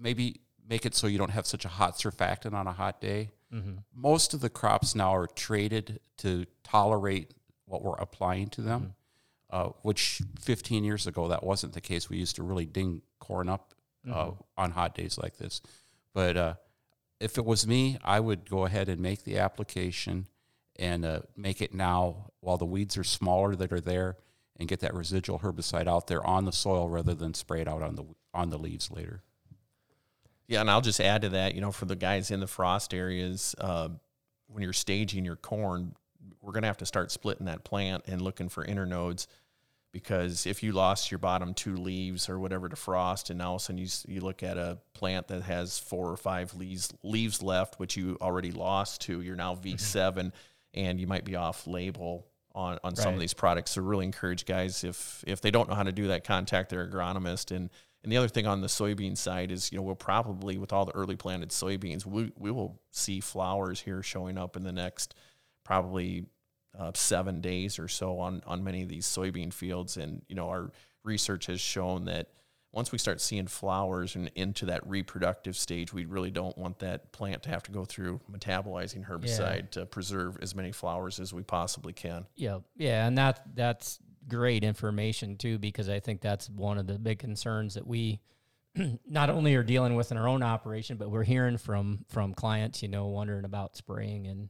maybe 0.00 0.40
make 0.68 0.84
it 0.84 0.94
so 0.94 1.06
you 1.06 1.18
don't 1.18 1.30
have 1.30 1.46
such 1.46 1.64
a 1.64 1.68
hot 1.68 1.96
surfactant 1.96 2.52
on 2.52 2.66
a 2.66 2.72
hot 2.72 3.00
day. 3.00 3.30
Mm-hmm. 3.52 3.78
Most 3.94 4.34
of 4.34 4.40
the 4.40 4.50
crops 4.50 4.94
now 4.94 5.14
are 5.14 5.26
traded 5.26 6.00
to 6.18 6.44
tolerate 6.62 7.32
what 7.64 7.82
we're 7.82 7.96
applying 7.96 8.48
to 8.48 8.60
them, 8.60 8.94
uh, 9.50 9.70
which 9.82 10.20
15 10.40 10.84
years 10.84 11.06
ago 11.06 11.28
that 11.28 11.42
wasn't 11.42 11.72
the 11.72 11.80
case. 11.80 12.10
We 12.10 12.18
used 12.18 12.36
to 12.36 12.42
really 12.42 12.66
ding 12.66 13.02
corn 13.18 13.48
up 13.48 13.74
uh, 14.10 14.30
on 14.56 14.70
hot 14.72 14.94
days 14.94 15.18
like 15.18 15.36
this. 15.36 15.60
But 16.14 16.36
uh, 16.36 16.54
if 17.20 17.38
it 17.38 17.44
was 17.44 17.66
me, 17.66 17.98
I 18.04 18.20
would 18.20 18.48
go 18.48 18.64
ahead 18.64 18.88
and 18.88 19.00
make 19.00 19.24
the 19.24 19.38
application 19.38 20.26
and 20.78 21.04
uh, 21.04 21.20
make 21.36 21.60
it 21.60 21.74
now 21.74 22.30
while 22.40 22.56
the 22.56 22.64
weeds 22.64 22.96
are 22.96 23.04
smaller 23.04 23.56
that 23.56 23.72
are 23.72 23.80
there, 23.80 24.16
and 24.56 24.68
get 24.68 24.80
that 24.80 24.94
residual 24.94 25.40
herbicide 25.40 25.86
out 25.86 26.06
there 26.06 26.24
on 26.26 26.44
the 26.44 26.52
soil 26.52 26.88
rather 26.88 27.14
than 27.14 27.34
spray 27.34 27.60
it 27.60 27.68
out 27.68 27.82
on 27.82 27.94
the 27.94 28.04
on 28.34 28.50
the 28.50 28.58
leaves 28.58 28.90
later. 28.90 29.22
Yeah, 30.48 30.62
and 30.62 30.70
I'll 30.70 30.80
just 30.80 31.00
add 31.00 31.22
to 31.22 31.28
that, 31.30 31.54
you 31.54 31.60
know, 31.60 31.70
for 31.70 31.84
the 31.84 31.96
guys 31.96 32.30
in 32.30 32.40
the 32.40 32.46
frost 32.46 32.94
areas, 32.94 33.54
uh, 33.58 33.90
when 34.46 34.62
you're 34.62 34.72
staging 34.72 35.24
your 35.24 35.36
corn, 35.36 35.94
we're 36.40 36.52
going 36.52 36.62
to 36.62 36.68
have 36.68 36.78
to 36.78 36.86
start 36.86 37.12
splitting 37.12 37.46
that 37.46 37.64
plant 37.64 38.04
and 38.06 38.22
looking 38.22 38.48
for 38.48 38.64
internodes 38.64 39.26
because 39.92 40.46
if 40.46 40.62
you 40.62 40.72
lost 40.72 41.10
your 41.10 41.18
bottom 41.18 41.54
two 41.54 41.76
leaves 41.76 42.28
or 42.28 42.38
whatever 42.38 42.68
to 42.68 42.76
frost, 42.76 43.30
and 43.30 43.40
all 43.40 43.56
of 43.56 43.62
a 43.62 43.64
sudden 43.64 43.78
you, 43.78 43.88
you 44.06 44.20
look 44.20 44.42
at 44.42 44.58
a 44.58 44.78
plant 44.94 45.28
that 45.28 45.42
has 45.42 45.78
four 45.78 46.10
or 46.10 46.16
five 46.16 46.54
leaves 46.54 46.92
leaves 47.02 47.42
left, 47.42 47.78
which 47.78 47.96
you 47.96 48.16
already 48.20 48.52
lost 48.52 49.02
to, 49.02 49.20
you're 49.20 49.36
now 49.36 49.54
V7, 49.54 50.32
and 50.74 51.00
you 51.00 51.06
might 51.06 51.24
be 51.24 51.36
off 51.36 51.66
label 51.66 52.26
on, 52.54 52.78
on 52.84 52.96
some 52.96 53.14
of 53.14 53.20
these 53.20 53.34
products. 53.34 53.72
So 53.72 53.82
really 53.82 54.04
encourage 54.04 54.44
guys 54.44 54.84
if 54.84 55.24
if 55.26 55.40
they 55.40 55.50
don't 55.50 55.68
know 55.68 55.74
how 55.74 55.84
to 55.84 55.92
do 55.92 56.08
that, 56.08 56.24
contact 56.24 56.70
their 56.70 56.86
agronomist. 56.86 57.54
And 57.54 57.70
and 58.02 58.12
the 58.12 58.16
other 58.16 58.28
thing 58.28 58.46
on 58.46 58.60
the 58.60 58.68
soybean 58.68 59.16
side 59.16 59.50
is, 59.50 59.72
you 59.72 59.78
know, 59.78 59.82
we'll 59.82 59.96
probably 59.96 60.56
with 60.56 60.72
all 60.72 60.84
the 60.84 60.94
early 60.94 61.16
planted 61.16 61.50
soybeans, 61.50 62.06
we 62.06 62.32
we 62.36 62.50
will 62.50 62.80
see 62.90 63.20
flowers 63.20 63.80
here 63.80 64.02
showing 64.02 64.38
up 64.38 64.56
in 64.56 64.62
the 64.62 64.72
next 64.72 65.14
probably 65.64 66.26
uh, 66.78 66.92
seven 66.94 67.40
days 67.40 67.78
or 67.78 67.88
so 67.88 68.18
on 68.18 68.42
on 68.46 68.62
many 68.62 68.82
of 68.82 68.88
these 68.88 69.06
soybean 69.06 69.52
fields. 69.52 69.96
And 69.96 70.22
you 70.28 70.36
know, 70.36 70.48
our 70.48 70.70
research 71.02 71.46
has 71.46 71.60
shown 71.60 72.04
that 72.04 72.28
once 72.70 72.92
we 72.92 72.98
start 72.98 73.20
seeing 73.20 73.46
flowers 73.46 74.14
and 74.14 74.30
into 74.34 74.66
that 74.66 74.86
reproductive 74.86 75.56
stage, 75.56 75.92
we 75.92 76.04
really 76.04 76.30
don't 76.30 76.56
want 76.56 76.78
that 76.80 77.10
plant 77.12 77.42
to 77.42 77.48
have 77.48 77.62
to 77.62 77.72
go 77.72 77.84
through 77.84 78.20
metabolizing 78.30 79.08
herbicide 79.08 79.70
to 79.70 79.86
preserve 79.86 80.38
as 80.42 80.54
many 80.54 80.70
flowers 80.70 81.18
as 81.18 81.32
we 81.32 81.42
possibly 81.42 81.92
can. 81.92 82.26
Yeah, 82.36 82.58
yeah, 82.76 83.06
and 83.06 83.16
that 83.18 83.42
that's 83.54 83.98
great 84.28 84.64
information 84.64 85.36
too 85.36 85.58
because 85.58 85.88
I 85.88 86.00
think 86.00 86.20
that's 86.20 86.48
one 86.48 86.78
of 86.78 86.86
the 86.86 86.98
big 86.98 87.18
concerns 87.18 87.74
that 87.74 87.86
we 87.86 88.20
not 89.08 89.30
only 89.30 89.54
are 89.54 89.62
dealing 89.62 89.94
with 89.94 90.12
in 90.12 90.16
our 90.16 90.28
own 90.28 90.42
operation, 90.42 90.96
but 90.96 91.10
we're 91.10 91.24
hearing 91.24 91.58
from 91.58 92.04
from 92.08 92.34
clients, 92.34 92.82
you 92.82 92.88
know, 92.88 93.06
wondering 93.06 93.44
about 93.44 93.76
spraying 93.76 94.26
and 94.26 94.48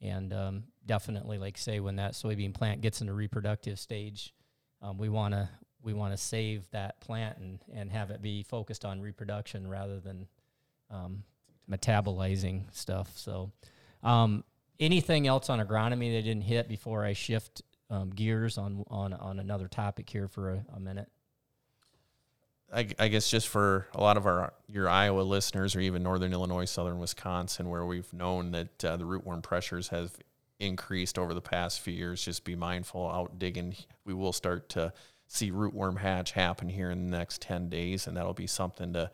and 0.00 0.32
um, 0.32 0.64
definitely, 0.84 1.38
like 1.38 1.56
say, 1.56 1.80
when 1.80 1.96
that 1.96 2.12
soybean 2.12 2.52
plant 2.52 2.82
gets 2.82 3.00
into 3.00 3.14
reproductive 3.14 3.78
stage, 3.78 4.34
um, 4.82 4.98
we 4.98 5.08
want 5.08 5.32
to 5.32 5.48
we 5.82 5.92
want 5.92 6.12
to 6.12 6.18
save 6.18 6.68
that 6.70 7.00
plant 7.00 7.38
and 7.38 7.58
and 7.72 7.90
have 7.90 8.10
it 8.10 8.22
be 8.22 8.42
focused 8.42 8.84
on 8.84 9.00
reproduction 9.00 9.66
rather 9.66 10.00
than 10.00 10.26
um, 10.90 11.24
metabolizing 11.70 12.64
stuff. 12.72 13.12
So, 13.16 13.52
um, 14.02 14.44
anything 14.78 15.26
else 15.26 15.48
on 15.48 15.60
agronomy 15.60 16.14
that 16.14 16.22
didn't 16.22 16.42
hit 16.42 16.68
before 16.68 17.04
I 17.04 17.14
shift 17.14 17.62
um, 17.90 18.10
gears 18.10 18.58
on 18.58 18.84
on 18.88 19.12
on 19.12 19.38
another 19.38 19.68
topic 19.68 20.08
here 20.10 20.28
for 20.28 20.50
a, 20.50 20.64
a 20.76 20.80
minute? 20.80 21.08
I, 22.72 22.88
I 22.98 23.08
guess 23.08 23.30
just 23.30 23.48
for 23.48 23.86
a 23.94 24.00
lot 24.00 24.16
of 24.16 24.26
our 24.26 24.52
your 24.68 24.88
Iowa 24.88 25.20
listeners, 25.20 25.76
or 25.76 25.80
even 25.80 26.02
Northern 26.02 26.32
Illinois, 26.32 26.64
Southern 26.64 26.98
Wisconsin, 26.98 27.68
where 27.68 27.86
we've 27.86 28.12
known 28.12 28.50
that 28.52 28.84
uh, 28.84 28.96
the 28.96 29.04
rootworm 29.04 29.42
pressures 29.42 29.88
have 29.88 30.12
increased 30.58 31.18
over 31.18 31.34
the 31.34 31.40
past 31.40 31.80
few 31.80 31.92
years, 31.92 32.24
just 32.24 32.44
be 32.44 32.56
mindful 32.56 33.10
out 33.10 33.38
digging. 33.38 33.76
We 34.04 34.14
will 34.14 34.32
start 34.32 34.68
to 34.70 34.92
see 35.26 35.50
rootworm 35.50 35.98
hatch 35.98 36.32
happen 36.32 36.68
here 36.68 36.90
in 36.90 37.10
the 37.10 37.16
next 37.16 37.42
ten 37.42 37.68
days, 37.68 38.06
and 38.06 38.16
that'll 38.16 38.34
be 38.34 38.46
something 38.46 38.92
to 38.94 39.10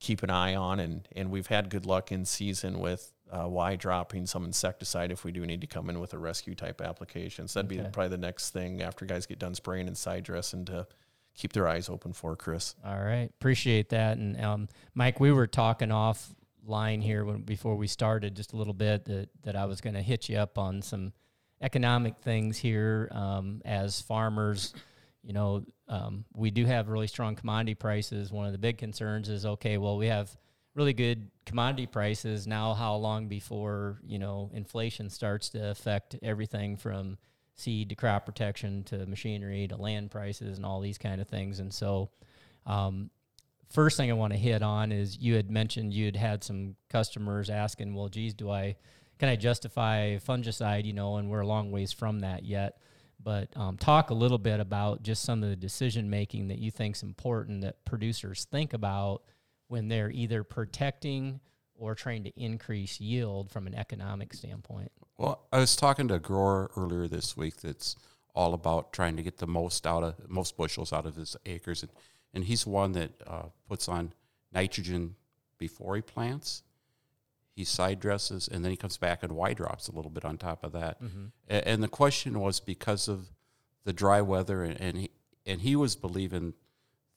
keep 0.00 0.22
an 0.22 0.30
eye 0.30 0.54
on. 0.54 0.78
And, 0.78 1.08
and 1.16 1.30
we've 1.30 1.48
had 1.48 1.70
good 1.70 1.84
luck 1.84 2.12
in 2.12 2.24
season 2.24 2.78
with 2.78 3.12
uh, 3.30 3.48
Y 3.48 3.76
dropping 3.76 4.26
some 4.26 4.44
insecticide 4.44 5.10
if 5.10 5.24
we 5.24 5.32
do 5.32 5.44
need 5.46 5.60
to 5.60 5.66
come 5.66 5.90
in 5.90 6.00
with 6.00 6.14
a 6.14 6.18
rescue 6.18 6.54
type 6.54 6.80
application. 6.80 7.48
So 7.48 7.62
that'd 7.62 7.68
be 7.68 7.78
probably 7.90 8.08
the 8.08 8.18
next 8.18 8.50
thing 8.50 8.82
after 8.82 9.04
guys 9.04 9.26
get 9.26 9.38
done 9.38 9.54
spraying 9.54 9.86
and 9.86 9.96
side 9.96 10.24
dressing 10.24 10.64
to 10.66 10.86
keep 11.34 11.52
their 11.52 11.68
eyes 11.68 11.88
open 11.88 12.12
for, 12.12 12.36
Chris. 12.36 12.74
All 12.84 13.00
right, 13.00 13.30
appreciate 13.38 13.90
that. 13.90 14.18
And 14.18 14.40
um, 14.40 14.68
Mike, 14.94 15.20
we 15.20 15.32
were 15.32 15.46
talking 15.46 15.88
offline 15.88 17.02
here 17.02 17.24
when, 17.24 17.42
before 17.42 17.76
we 17.76 17.86
started 17.86 18.34
just 18.34 18.52
a 18.52 18.56
little 18.56 18.74
bit 18.74 19.04
that 19.06 19.28
that 19.44 19.56
I 19.56 19.66
was 19.66 19.80
going 19.80 19.94
to 19.94 20.02
hit 20.02 20.28
you 20.28 20.36
up 20.36 20.58
on 20.58 20.82
some 20.82 21.12
economic 21.60 22.16
things 22.18 22.58
here 22.58 23.08
um, 23.12 23.62
as 23.64 24.00
farmers. 24.00 24.74
You 25.22 25.32
know, 25.32 25.64
um, 25.88 26.24
we 26.34 26.50
do 26.50 26.64
have 26.64 26.88
really 26.88 27.06
strong 27.06 27.36
commodity 27.36 27.74
prices. 27.74 28.32
One 28.32 28.46
of 28.46 28.52
the 28.52 28.58
big 28.58 28.78
concerns 28.78 29.28
is 29.28 29.44
okay, 29.44 29.78
well, 29.78 29.96
we 29.96 30.06
have 30.06 30.36
really 30.78 30.92
good 30.92 31.28
commodity 31.44 31.86
prices 31.86 32.46
now. 32.46 32.72
How 32.72 32.94
long 32.94 33.26
before 33.26 33.98
you 34.06 34.18
know 34.18 34.50
inflation 34.54 35.10
starts 35.10 35.50
to 35.50 35.70
affect 35.70 36.16
everything 36.22 36.76
from 36.76 37.18
seed 37.56 37.88
to 37.88 37.96
crop 37.96 38.24
protection 38.24 38.84
to 38.84 39.04
machinery 39.06 39.66
to 39.66 39.76
land 39.76 40.12
prices 40.12 40.56
and 40.56 40.64
all 40.64 40.80
these 40.80 40.96
kind 40.96 41.20
of 41.20 41.26
things? 41.26 41.58
And 41.58 41.74
so, 41.74 42.10
um, 42.64 43.10
first 43.70 43.96
thing 43.96 44.08
I 44.08 44.14
want 44.14 44.32
to 44.32 44.38
hit 44.38 44.62
on 44.62 44.92
is 44.92 45.18
you 45.18 45.34
had 45.34 45.50
mentioned 45.50 45.92
you 45.92 46.06
had 46.06 46.16
had 46.16 46.44
some 46.44 46.76
customers 46.88 47.50
asking, 47.50 47.92
well, 47.94 48.08
geez, 48.08 48.32
do 48.32 48.48
I 48.50 48.76
can 49.18 49.28
I 49.28 49.34
justify 49.34 50.16
fungicide? 50.18 50.84
You 50.84 50.92
know, 50.92 51.16
and 51.16 51.28
we're 51.28 51.40
a 51.40 51.46
long 51.46 51.72
ways 51.72 51.92
from 51.92 52.20
that 52.20 52.44
yet. 52.44 52.78
But 53.20 53.48
um, 53.56 53.76
talk 53.76 54.10
a 54.10 54.14
little 54.14 54.38
bit 54.38 54.60
about 54.60 55.02
just 55.02 55.24
some 55.24 55.42
of 55.42 55.50
the 55.50 55.56
decision 55.56 56.08
making 56.08 56.48
that 56.48 56.58
you 56.58 56.70
think 56.70 56.94
is 56.94 57.02
important 57.02 57.62
that 57.62 57.84
producers 57.84 58.46
think 58.48 58.74
about 58.74 59.22
when 59.68 59.88
they're 59.88 60.10
either 60.10 60.42
protecting 60.44 61.40
or 61.76 61.94
trying 61.94 62.24
to 62.24 62.32
increase 62.40 63.00
yield 63.00 63.50
from 63.50 63.66
an 63.66 63.74
economic 63.74 64.34
standpoint. 64.34 64.90
Well, 65.16 65.46
I 65.52 65.58
was 65.58 65.76
talking 65.76 66.08
to 66.08 66.14
a 66.14 66.18
grower 66.18 66.70
earlier 66.76 67.06
this 67.06 67.36
week 67.36 67.58
that's 67.60 67.94
all 68.34 68.54
about 68.54 68.92
trying 68.92 69.16
to 69.16 69.22
get 69.22 69.38
the 69.38 69.46
most 69.46 69.86
out 69.86 70.02
of 70.02 70.28
most 70.28 70.56
bushels 70.56 70.92
out 70.92 71.06
of 71.06 71.14
his 71.16 71.36
acres, 71.46 71.82
and 71.82 71.92
and 72.34 72.44
he's 72.44 72.66
one 72.66 72.92
that 72.92 73.10
uh, 73.26 73.44
puts 73.68 73.88
on 73.88 74.12
nitrogen 74.52 75.14
before 75.58 75.96
he 75.96 76.02
plants. 76.02 76.62
He 77.56 77.64
side 77.64 77.98
dresses, 78.00 78.46
and 78.48 78.62
then 78.64 78.70
he 78.70 78.76
comes 78.76 78.96
back 78.98 79.22
and 79.24 79.32
Y 79.32 79.52
drops 79.54 79.88
a 79.88 79.92
little 79.92 80.10
bit 80.10 80.24
on 80.24 80.38
top 80.38 80.62
of 80.62 80.72
that. 80.72 80.98
A- 81.48 81.66
And, 81.68 81.82
the 81.82 81.88
question 81.88 82.38
was 82.38 82.60
because 82.60 83.08
of 83.08 83.30
the 83.84 83.92
dry 83.92 84.20
weather, 84.20 84.62
and, 84.62 84.80
and 84.80 84.96
he 84.98 85.10
and 85.46 85.60
he 85.62 85.74
was 85.74 85.96
believing 85.96 86.54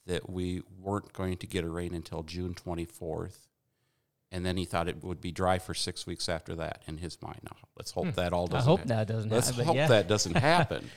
that 0.08 0.29
we 0.29 0.63
weren't 0.79 1.13
going 1.13 1.38
to 1.38 1.48
get 1.48 1.63
a 1.63 1.70
rain 1.70 1.93
until 1.93 2.24
June 2.24 2.53
twenty 2.53 2.86
fourth 2.86 3.48
and 4.34 4.46
then 4.46 4.55
he 4.55 4.63
thought 4.63 4.88
it 4.88 5.03
would 5.03 5.20
be 5.20 5.29
dry 5.31 5.60
for 5.60 5.74
six 5.74 6.08
weeks 6.08 6.29
after 6.29 6.55
that 6.55 6.84
in 6.88 6.98
his 7.00 7.22
mind. 7.22 7.39
Now, 7.43 7.58
let's 7.77 7.91
hope 7.91 8.13
that 8.15 8.31
all 8.31 8.48
Hmm. 8.48 8.53
Doesn't. 8.53 8.62
I 8.67 8.72
hope 8.72 8.79
hap- 8.79 8.88
that 8.88 9.08
doesn't 9.10 9.29
Let's 9.29 9.50
happen. 9.50 9.65
hope 9.65 9.75
yeah. 9.75 9.88
that 9.88 10.08
doesn't 10.08 10.38
happen. 10.38 10.89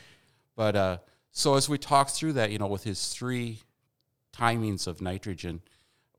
but 0.54 0.76
uh, 0.76 0.99
so 1.32 1.56
as 1.56 1.68
we 1.68 1.76
talk 1.76 2.11
through 2.11 2.34
that, 2.34 2.52
you 2.52 2.58
know, 2.58 2.68
with 2.68 2.84
his 2.84 3.08
three 3.08 3.58
timings 4.32 4.87
of 4.87 5.00
nitrogen, 5.02 5.62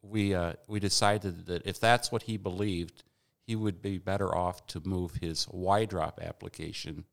we 0.01 0.33
uh, 0.35 0.53
we 0.67 0.81
decided 0.81 1.45
that 1.45 1.65
if 1.65 1.79
that's 1.79 2.11
what 2.11 2.23
he 2.23 2.35
believed, 2.35 3.03
he 3.47 3.55
would 3.55 3.81
be 3.81 3.97
better 3.97 4.35
off 4.35 4.67
to 4.67 4.81
move 4.83 5.15
his 5.21 5.47
Y 5.49 5.85
drop 5.85 6.19
application 6.21 7.05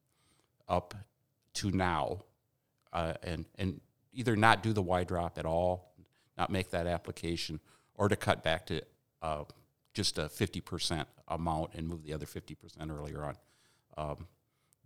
up 0.69 0.95
to 1.55 1.71
now, 1.71 2.25
uh, 2.93 3.15
and 3.23 3.45
and 3.57 3.81
either 4.13 4.37
not 4.37 4.63
do 4.63 4.73
the 4.73 4.83
Y 4.83 5.05
drop 5.05 5.39
at 5.39 5.47
all, 5.47 5.93
not 6.37 6.51
make 6.51 6.71
that 6.71 6.87
application, 6.87 7.61
or 7.95 8.09
to 8.09 8.17
cut 8.17 8.43
back 8.43 8.67
to 8.67 8.83
uh, 9.23 9.45
just 9.95 10.19
a 10.19 10.29
fifty 10.29 10.61
percent 10.61 11.09
amount 11.29 11.75
and 11.75 11.89
move 11.89 12.05
the 12.05 12.13
other 12.13 12.27
fifty 12.27 12.55
percent 12.55 12.91
earlier 12.91 13.25
on. 13.25 13.37
Um, 13.97 14.27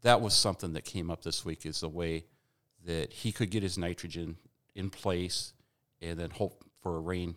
that 0.02 0.20
was 0.20 0.34
something 0.34 0.72
that 0.74 0.84
came 0.84 1.10
up 1.10 1.22
this 1.22 1.44
week. 1.44 1.66
Is 1.66 1.80
the 1.80 1.88
way 1.88 2.24
that 2.84 3.12
he 3.12 3.32
could 3.32 3.50
get 3.50 3.62
his 3.62 3.76
nitrogen 3.78 4.36
in 4.74 4.90
place, 4.90 5.52
and 6.00 6.18
then 6.18 6.30
hope 6.30 6.64
for 6.82 6.96
a 6.96 7.00
rain, 7.00 7.36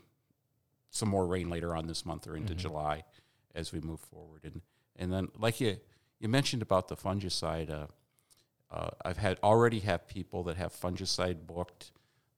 some 0.89 1.09
more 1.09 1.25
rain 1.25 1.49
later 1.49 1.75
on 1.75 1.87
this 1.87 2.05
month 2.05 2.27
or 2.27 2.35
into 2.35 2.53
July, 2.53 3.03
as 3.55 3.71
we 3.71 3.79
move 3.79 3.99
forward. 3.99 4.41
And 4.43 4.61
and 4.95 5.11
then 5.11 5.29
like 5.37 5.61
you 5.61 5.77
you 6.19 6.27
mentioned 6.27 6.61
about 6.61 6.87
the 6.87 6.95
fungicide. 6.95 7.69
Uh, 7.71 7.87
uh, 8.71 8.89
I've 9.03 9.17
had 9.17 9.39
already 9.43 9.79
have 9.79 10.07
people 10.07 10.43
that 10.43 10.57
have 10.57 10.73
fungicide 10.73 11.47
booked 11.47 11.91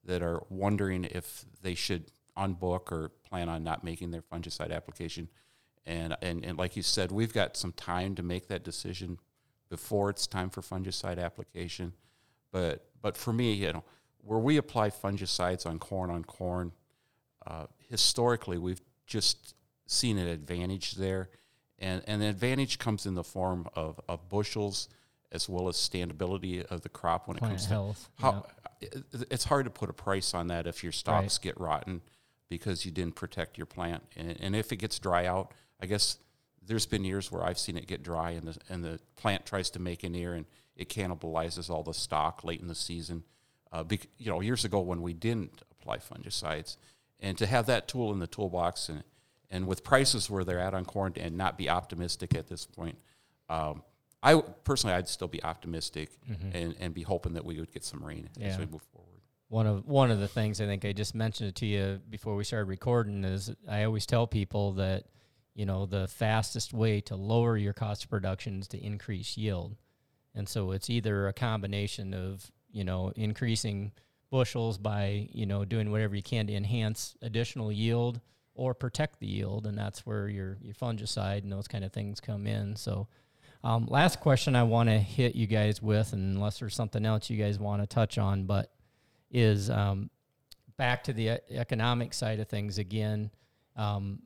that 0.05 0.21
are 0.21 0.43
wondering 0.49 1.05
if 1.05 1.45
they 1.61 1.75
should 1.75 2.11
unbook 2.37 2.91
or 2.91 3.09
plan 3.29 3.49
on 3.49 3.63
not 3.63 3.83
making 3.83 4.11
their 4.11 4.21
fungicide 4.21 4.71
application. 4.71 5.27
And, 5.85 6.15
and, 6.21 6.45
and 6.45 6.57
like 6.57 6.75
you 6.75 6.83
said, 6.83 7.11
we've 7.11 7.33
got 7.33 7.57
some 7.57 7.73
time 7.73 8.15
to 8.15 8.23
make 8.23 8.47
that 8.47 8.63
decision 8.63 9.19
before 9.69 10.09
it's 10.09 10.27
time 10.27 10.49
for 10.49 10.61
fungicide 10.61 11.21
application. 11.21 11.93
But, 12.51 12.85
but 13.01 13.17
for 13.17 13.33
me, 13.33 13.53
you 13.53 13.73
know, 13.73 13.83
where 14.19 14.39
we 14.39 14.57
apply 14.57 14.89
fungicides 14.89 15.65
on 15.65 15.79
corn 15.79 16.09
on 16.09 16.23
corn, 16.23 16.71
uh, 17.45 17.65
historically 17.89 18.57
we've 18.57 18.81
just 19.05 19.55
seen 19.87 20.17
an 20.17 20.27
advantage 20.27 20.93
there. 20.93 21.29
And, 21.79 22.03
and 22.05 22.21
the 22.21 22.27
advantage 22.27 22.77
comes 22.77 23.05
in 23.05 23.15
the 23.15 23.23
form 23.23 23.67
of, 23.75 23.99
of 24.07 24.29
bushels 24.29 24.87
as 25.31 25.47
well 25.47 25.67
as 25.67 25.75
standability 25.77 26.63
of 26.65 26.81
the 26.81 26.89
crop 26.89 27.27
when 27.27 27.37
it 27.37 27.39
Plant 27.39 27.53
comes 27.53 27.63
to 27.63 27.69
health. 27.69 28.09
how 28.19 28.45
it- 28.81 29.03
it's 29.29 29.45
hard 29.45 29.65
to 29.65 29.71
put 29.71 29.89
a 29.89 29.93
price 29.93 30.33
on 30.33 30.47
that 30.47 30.67
if 30.67 30.83
your 30.83 30.91
stalks 30.91 31.37
get 31.37 31.59
rotten 31.59 32.01
because 32.49 32.85
you 32.85 32.91
didn't 32.91 33.15
protect 33.15 33.57
your 33.57 33.65
plant. 33.65 34.03
And, 34.17 34.37
and 34.41 34.55
if 34.55 34.71
it 34.71 34.77
gets 34.77 34.99
dry 34.99 35.25
out 35.25 35.53
i 35.79 35.85
guess 35.85 36.17
there's 36.63 36.85
been 36.85 37.03
years 37.03 37.31
where 37.31 37.43
i've 37.43 37.57
seen 37.57 37.75
it 37.77 37.87
get 37.87 38.03
dry 38.03 38.31
and 38.31 38.47
the 38.47 38.57
and 38.69 38.83
the 38.83 38.99
plant 39.15 39.45
tries 39.45 39.69
to 39.71 39.79
make 39.79 40.03
an 40.03 40.13
ear 40.15 40.33
and 40.33 40.45
it 40.75 40.89
cannibalizes 40.89 41.69
all 41.69 41.83
the 41.83 41.93
stock 41.93 42.43
late 42.43 42.59
in 42.61 42.67
the 42.67 42.75
season. 42.75 43.23
Uh, 43.71 43.83
bec- 43.83 44.07
you 44.17 44.29
know 44.29 44.41
years 44.41 44.65
ago 44.65 44.79
when 44.81 45.01
we 45.01 45.13
didn't 45.13 45.61
apply 45.71 45.97
fungicides 45.97 46.75
and 47.19 47.37
to 47.37 47.45
have 47.45 47.65
that 47.67 47.87
tool 47.87 48.11
in 48.11 48.19
the 48.19 48.27
toolbox 48.27 48.89
and 48.89 49.03
and 49.49 49.65
with 49.67 49.83
prices 49.83 50.29
where 50.29 50.43
they're 50.43 50.59
at 50.59 50.73
on 50.73 50.83
corn 50.85 51.13
and 51.17 51.37
not 51.37 51.57
be 51.57 51.69
optimistic 51.69 52.35
at 52.35 52.47
this 52.47 52.65
point 52.65 52.97
um, 53.49 53.81
I 54.23 54.39
personally, 54.63 54.95
I'd 54.95 55.07
still 55.07 55.27
be 55.27 55.43
optimistic 55.43 56.11
mm-hmm. 56.29 56.55
and, 56.55 56.75
and 56.79 56.93
be 56.93 57.01
hoping 57.01 57.33
that 57.33 57.45
we 57.45 57.59
would 57.59 57.71
get 57.71 57.83
some 57.83 58.03
rain 58.03 58.29
as 58.39 58.57
we 58.57 58.65
move 58.65 58.83
forward. 58.93 59.21
one 59.47 59.65
of 59.65 59.87
one 59.87 60.11
of 60.11 60.19
the 60.19 60.27
things 60.27 60.61
I 60.61 60.65
think 60.65 60.85
I 60.85 60.93
just 60.93 61.15
mentioned 61.15 61.49
it 61.49 61.55
to 61.55 61.65
you 61.65 61.99
before 62.09 62.35
we 62.35 62.43
started 62.43 62.69
recording 62.69 63.23
is 63.23 63.51
I 63.67 63.83
always 63.83 64.05
tell 64.05 64.27
people 64.27 64.73
that 64.73 65.05
you 65.55 65.65
know 65.65 65.85
the 65.85 66.07
fastest 66.07 66.71
way 66.73 67.01
to 67.01 67.15
lower 67.15 67.57
your 67.57 67.73
cost 67.73 68.03
of 68.03 68.09
production 68.09 68.59
is 68.59 68.67
to 68.69 68.83
increase 68.83 69.37
yield, 69.37 69.75
and 70.35 70.47
so 70.47 70.71
it's 70.71 70.89
either 70.89 71.27
a 71.27 71.33
combination 71.33 72.13
of 72.13 72.51
you 72.71 72.83
know 72.83 73.11
increasing 73.15 73.91
bushels 74.29 74.77
by 74.77 75.27
you 75.33 75.47
know 75.47 75.65
doing 75.65 75.91
whatever 75.91 76.15
you 76.15 76.23
can 76.23 76.47
to 76.47 76.53
enhance 76.53 77.17
additional 77.23 77.71
yield 77.71 78.21
or 78.53 78.75
protect 78.75 79.19
the 79.19 79.27
yield, 79.27 79.65
and 79.65 79.77
that's 79.77 80.05
where 80.05 80.29
your 80.29 80.57
your 80.61 80.75
fungicide 80.75 81.41
and 81.41 81.51
those 81.51 81.67
kind 81.67 81.83
of 81.83 81.91
things 81.91 82.19
come 82.19 82.45
in. 82.45 82.75
So. 82.75 83.07
Um, 83.63 83.85
last 83.89 84.19
question 84.19 84.55
I 84.55 84.63
want 84.63 84.89
to 84.89 84.97
hit 84.97 85.35
you 85.35 85.45
guys 85.45 85.81
with, 85.81 86.13
unless 86.13 86.59
there's 86.59 86.75
something 86.75 87.05
else 87.05 87.29
you 87.29 87.37
guys 87.37 87.59
want 87.59 87.81
to 87.81 87.87
touch 87.87 88.17
on, 88.17 88.45
but 88.45 88.71
is 89.29 89.69
um, 89.69 90.09
back 90.77 91.03
to 91.05 91.13
the 91.13 91.39
economic 91.51 92.13
side 92.13 92.39
of 92.39 92.47
things 92.47 92.77
again. 92.77 93.29
Um, 93.75 94.23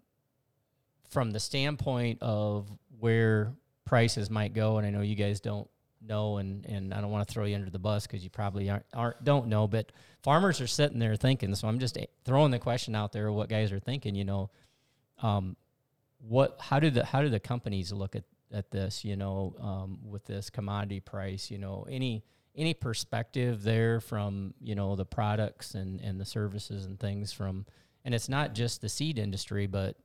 from 1.09 1.31
the 1.31 1.39
standpoint 1.39 2.19
of 2.21 2.67
where 2.99 3.53
prices 3.85 4.29
might 4.29 4.53
go, 4.53 4.77
and 4.77 4.87
I 4.87 4.89
know 4.89 5.01
you 5.01 5.15
guys 5.15 5.39
don't 5.39 5.67
know, 6.01 6.37
and, 6.37 6.65
and 6.65 6.93
I 6.93 7.01
don't 7.01 7.11
want 7.11 7.27
to 7.27 7.33
throw 7.33 7.45
you 7.45 7.55
under 7.55 7.69
the 7.69 7.79
bus 7.79 8.07
because 8.07 8.23
you 8.23 8.29
probably 8.29 8.69
aren't, 8.69 8.85
aren't 8.93 9.23
don't 9.23 9.47
know, 9.47 9.67
but 9.67 9.91
farmers 10.23 10.61
are 10.61 10.67
sitting 10.67 10.99
there 10.99 11.15
thinking. 11.15 11.53
So 11.55 11.67
I'm 11.67 11.79
just 11.79 11.97
throwing 12.23 12.51
the 12.51 12.59
question 12.59 12.95
out 12.95 13.11
there, 13.11 13.31
what 13.31 13.49
guys 13.49 13.71
are 13.71 13.79
thinking. 13.79 14.15
You 14.15 14.25
know, 14.25 14.49
um, 15.21 15.55
what 16.19 16.57
how 16.59 16.79
do 16.79 16.89
the 16.89 17.05
how 17.05 17.21
do 17.21 17.29
the 17.29 17.39
companies 17.39 17.91
look 17.91 18.15
at 18.15 18.23
at 18.51 18.71
this? 18.71 19.03
You 19.03 19.15
know, 19.15 19.55
um, 19.59 19.99
with 20.03 20.25
this 20.25 20.49
commodity 20.49 20.99
price, 20.99 21.49
you 21.51 21.57
know, 21.57 21.85
any 21.89 22.23
any 22.55 22.73
perspective 22.73 23.63
there 23.63 23.99
from 23.99 24.53
you 24.61 24.75
know 24.75 24.95
the 24.95 25.05
products 25.05 25.75
and 25.75 25.99
and 26.01 26.19
the 26.19 26.25
services 26.25 26.85
and 26.85 26.99
things 26.99 27.33
from 27.33 27.65
and 28.05 28.15
it's 28.15 28.29
not 28.29 28.53
just 28.53 28.79
the 28.79 28.87
seed 28.87 29.19
industry 29.19 29.67
but 29.67 29.97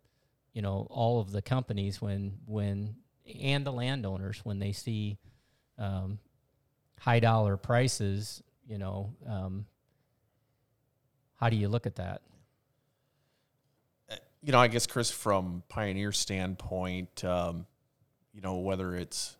you 0.52 0.60
know 0.60 0.84
all 0.90 1.20
of 1.20 1.30
the 1.30 1.40
companies 1.40 2.02
when 2.02 2.32
when 2.46 2.96
and 3.40 3.64
the 3.64 3.70
landowners 3.70 4.40
when 4.42 4.58
they 4.58 4.72
see 4.72 5.16
um, 5.78 6.18
high 6.98 7.20
dollar 7.20 7.56
prices 7.56 8.42
you 8.66 8.78
know 8.78 9.14
um, 9.28 9.64
how 11.36 11.48
do 11.48 11.54
you 11.54 11.68
look 11.68 11.86
at 11.86 11.94
that 11.94 12.20
you 14.42 14.52
know, 14.52 14.58
I 14.58 14.68
guess 14.68 14.86
Chris, 14.86 15.10
from 15.10 15.62
Pioneer 15.68 16.12
standpoint, 16.12 17.24
um, 17.24 17.66
you 18.32 18.40
know, 18.40 18.56
whether 18.58 18.94
it's 18.94 19.36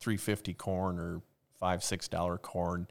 three 0.00 0.16
fifty 0.16 0.54
corn 0.54 0.98
or 0.98 1.22
five 1.58 1.82
six 1.84 2.08
dollar 2.08 2.38
corn, 2.38 2.86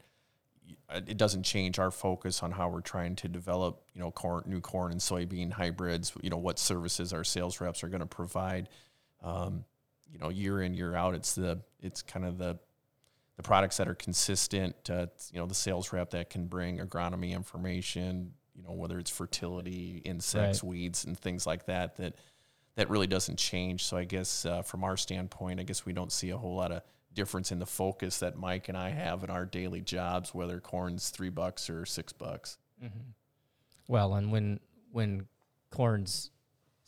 it 0.94 1.16
doesn't 1.16 1.42
change 1.42 1.78
our 1.78 1.90
focus 1.90 2.42
on 2.42 2.52
how 2.52 2.68
we're 2.68 2.80
trying 2.80 3.16
to 3.16 3.28
develop, 3.28 3.82
you 3.94 4.00
know, 4.00 4.10
corn, 4.10 4.44
new 4.46 4.60
corn 4.60 4.92
and 4.92 5.00
soybean 5.00 5.52
hybrids. 5.52 6.12
You 6.22 6.30
know, 6.30 6.36
what 6.38 6.58
services 6.58 7.12
our 7.12 7.24
sales 7.24 7.60
reps 7.60 7.82
are 7.84 7.88
going 7.88 8.00
to 8.00 8.06
provide. 8.06 8.68
Um, 9.22 9.64
you 10.10 10.18
know, 10.18 10.28
year 10.28 10.62
in 10.62 10.74
year 10.74 10.94
out, 10.94 11.14
it's 11.14 11.34
the 11.34 11.60
it's 11.80 12.02
kind 12.02 12.24
of 12.24 12.38
the 12.38 12.58
the 13.36 13.42
products 13.42 13.78
that 13.78 13.88
are 13.88 13.94
consistent. 13.94 14.74
Uh, 14.90 15.06
you 15.32 15.38
know, 15.40 15.46
the 15.46 15.54
sales 15.54 15.92
rep 15.92 16.10
that 16.10 16.30
can 16.30 16.46
bring 16.46 16.78
agronomy 16.78 17.32
information. 17.32 18.32
You 18.54 18.62
know, 18.62 18.72
whether 18.72 18.98
it's 18.98 19.10
fertility, 19.10 20.02
insects, 20.04 20.62
Right. 20.62 20.68
weeds, 20.68 21.04
and 21.06 21.18
things 21.18 21.46
like 21.46 21.64
that. 21.66 21.96
That 21.96 22.14
that 22.76 22.88
really 22.88 23.06
doesn't 23.06 23.38
change. 23.38 23.84
So 23.84 23.96
I 23.96 24.04
guess 24.04 24.46
uh, 24.46 24.62
from 24.62 24.84
our 24.84 24.96
standpoint, 24.96 25.60
I 25.60 25.62
guess 25.62 25.84
we 25.84 25.92
don't 25.92 26.12
see 26.12 26.30
a 26.30 26.36
whole 26.36 26.56
lot 26.56 26.72
of 26.72 26.82
difference 27.14 27.52
in 27.52 27.58
the 27.58 27.66
focus 27.66 28.18
that 28.20 28.36
Mike 28.36 28.68
and 28.68 28.78
I 28.78 28.90
have 28.90 29.22
in 29.22 29.30
our 29.30 29.44
daily 29.44 29.82
jobs, 29.82 30.34
whether 30.34 30.60
corn's 30.60 31.10
three 31.10 31.28
bucks 31.28 31.68
or 31.68 31.84
six 31.84 32.12
bucks. 32.12 32.58
Well, 33.88 34.14
and 34.14 34.32
when 34.32 34.60
when 34.90 35.26
corn's 35.70 36.30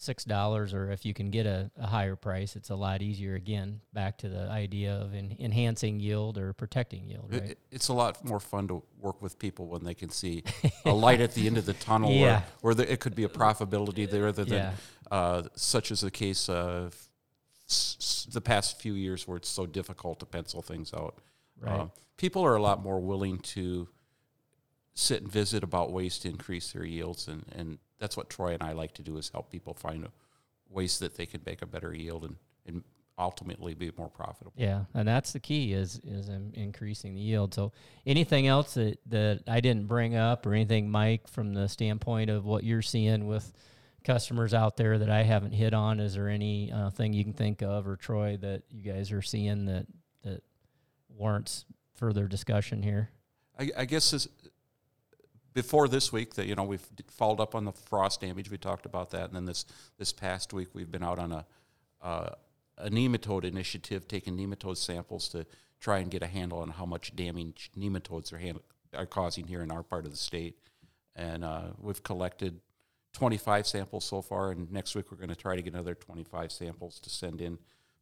six 0.04 0.24
dollars, 0.24 0.72
or 0.74 0.90
if 0.92 1.04
you 1.04 1.14
can 1.14 1.30
get 1.30 1.46
a, 1.46 1.70
a 1.78 1.86
higher 1.86 2.14
price, 2.16 2.54
it's 2.56 2.70
a 2.70 2.74
lot 2.76 3.02
easier. 3.02 3.34
Again, 3.34 3.80
back 3.92 4.18
to 4.18 4.28
the 4.28 4.48
idea 4.50 4.94
of 4.94 5.14
en- 5.14 5.34
enhancing 5.40 5.98
yield 5.98 6.38
or 6.38 6.52
protecting 6.52 7.04
yield, 7.08 7.30
right? 7.32 7.42
it- 7.50 7.58
it's 7.70 7.88
a 7.88 7.92
lot 7.92 8.24
more 8.24 8.38
fun 8.40 8.68
to 8.68 8.82
work 9.00 9.20
with 9.22 9.38
people 9.38 9.66
when 9.66 9.82
they 9.84 9.94
can 9.94 10.10
see 10.10 10.44
a 10.84 10.92
light 11.06 11.20
at 11.20 11.32
the 11.34 11.46
end 11.46 11.56
of 11.58 11.66
the 11.66 11.72
tunnel, 11.74 12.10
Yeah. 12.12 12.42
or, 12.62 12.70
or 12.70 12.74
the, 12.74 12.90
it 12.92 13.00
could 13.00 13.14
be 13.14 13.24
a 13.24 13.28
profitability 13.28 14.08
there, 14.08 14.24
rather 14.24 14.44
than 14.44 14.54
Yeah. 14.58 14.72
uh, 15.10 15.42
such 15.56 15.90
as 15.90 16.00
the 16.02 16.10
case 16.10 16.48
of 16.48 16.94
s- 17.68 17.96
s- 17.98 18.26
the 18.30 18.40
past 18.40 18.78
few 18.80 18.92
years 18.94 19.26
where 19.26 19.36
it's 19.36 19.48
so 19.48 19.66
difficult 19.66 20.20
to 20.20 20.26
pencil 20.26 20.62
things 20.62 20.92
out. 20.94 21.18
Right. 21.60 21.80
Uh, 21.80 21.86
people 22.16 22.44
are 22.44 22.56
a 22.56 22.62
lot 22.62 22.82
more 22.82 23.00
willing 23.00 23.38
to 23.54 23.88
sit 24.94 25.22
and 25.22 25.30
visit 25.30 25.62
about 25.64 25.92
ways 25.92 26.18
to 26.20 26.28
increase 26.28 26.72
their 26.72 26.84
yields, 26.84 27.28
and, 27.28 27.44
and 27.54 27.78
that's 27.98 28.16
what 28.16 28.30
Troy 28.30 28.52
and 28.54 28.62
I 28.62 28.72
like 28.72 28.94
to 28.94 29.02
do 29.02 29.16
is 29.16 29.28
help 29.28 29.50
people 29.50 29.74
find 29.74 30.08
ways 30.70 30.98
that 31.00 31.16
they 31.16 31.26
can 31.26 31.40
make 31.44 31.62
a 31.62 31.66
better 31.66 31.94
yield 31.94 32.24
and, 32.24 32.36
and 32.66 32.84
ultimately 33.18 33.74
be 33.74 33.90
more 33.96 34.08
profitable. 34.08 34.52
Yeah, 34.56 34.84
and 34.94 35.06
that's 35.06 35.32
the 35.32 35.40
key 35.40 35.72
is 35.72 36.00
is 36.04 36.28
increasing 36.28 37.14
the 37.14 37.20
yield. 37.20 37.54
So, 37.54 37.72
anything 38.06 38.46
else 38.46 38.74
that 38.74 38.98
that 39.06 39.42
I 39.46 39.60
didn't 39.60 39.86
bring 39.86 40.16
up, 40.16 40.46
or 40.46 40.54
anything, 40.54 40.90
Mike, 40.90 41.28
from 41.28 41.54
the 41.54 41.68
standpoint 41.68 42.30
of 42.30 42.44
what 42.44 42.64
you're 42.64 42.82
seeing 42.82 43.26
with 43.26 43.52
customers 44.04 44.52
out 44.52 44.76
there 44.76 44.98
that 44.98 45.10
I 45.10 45.22
haven't 45.22 45.52
hit 45.52 45.74
on? 45.74 45.98
Is 45.98 46.14
there 46.14 46.28
any 46.28 46.70
uh, 46.70 46.90
thing 46.90 47.12
you 47.12 47.24
can 47.24 47.32
think 47.32 47.62
of, 47.62 47.86
or 47.86 47.96
Troy, 47.96 48.36
that 48.38 48.62
you 48.70 48.82
guys 48.82 49.10
are 49.12 49.22
seeing 49.22 49.66
that 49.66 49.86
that 50.22 50.42
warrants 51.08 51.64
further 51.94 52.26
discussion 52.26 52.82
here? 52.82 53.10
I, 53.58 53.70
I 53.78 53.84
guess 53.84 54.10
this, 54.10 54.28
before 55.54 55.88
this 55.88 56.12
week 56.12 56.34
that 56.34 56.46
you 56.46 56.54
know 56.54 56.64
we've 56.64 56.86
followed 57.08 57.40
up 57.40 57.54
on 57.54 57.64
the 57.64 57.72
frost 57.72 58.20
damage. 58.20 58.50
We 58.50 58.58
talked 58.58 58.86
about 58.86 59.10
that, 59.10 59.26
and 59.26 59.34
then 59.34 59.44
this 59.46 59.64
this 59.98 60.12
past 60.12 60.52
week 60.52 60.68
we've 60.74 60.90
been 60.90 61.02
out 61.02 61.18
on 61.18 61.32
a 61.32 61.46
uh, 62.02 62.30
a 62.78 62.90
nematode 62.90 63.44
initiative, 63.44 64.06
taking 64.08 64.36
nematode 64.36 64.76
samples 64.76 65.28
to 65.28 65.46
try 65.80 65.98
and 65.98 66.10
get 66.10 66.22
a 66.22 66.26
handle 66.26 66.58
on 66.58 66.70
how 66.70 66.84
much 66.84 67.14
damage 67.14 67.70
nematodes 67.78 68.32
are 68.32 68.38
hand, 68.38 68.58
are 68.94 69.06
causing 69.06 69.46
here 69.46 69.62
in 69.62 69.70
our 69.70 69.82
part 69.82 70.04
of 70.04 70.10
the 70.10 70.16
state. 70.16 70.56
And 71.14 71.44
uh, 71.44 71.68
we've 71.80 72.02
collected 72.02 72.60
25 73.12 73.66
samples 73.66 74.04
so 74.04 74.20
far, 74.20 74.50
and 74.50 74.70
next 74.72 74.96
week 74.96 75.10
we're 75.10 75.18
going 75.18 75.28
to 75.28 75.36
try 75.36 75.54
to 75.54 75.62
get 75.62 75.72
another 75.72 75.94
25 75.94 76.50
samples 76.50 76.98
to 77.00 77.10
send 77.10 77.40
in 77.40 77.58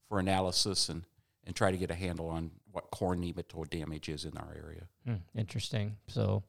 for 0.09 0.19
analysis 0.19 0.89
and 0.89 1.05
and 1.45 1.57
try 1.57 1.71
to 1.71 1.77
get 1.77 1.91
a 1.91 1.95
handle 1.95 2.29
on 2.29 2.51
what 2.71 2.91
corn 2.91 3.21
nematode 3.21 3.69
damage 3.69 4.09
is 4.09 4.25
in 4.25 4.37
our 4.37 4.55
area. 4.57 4.87
Hmm, 5.05 5.39
interesting. 5.39 5.97
So, 6.07 6.45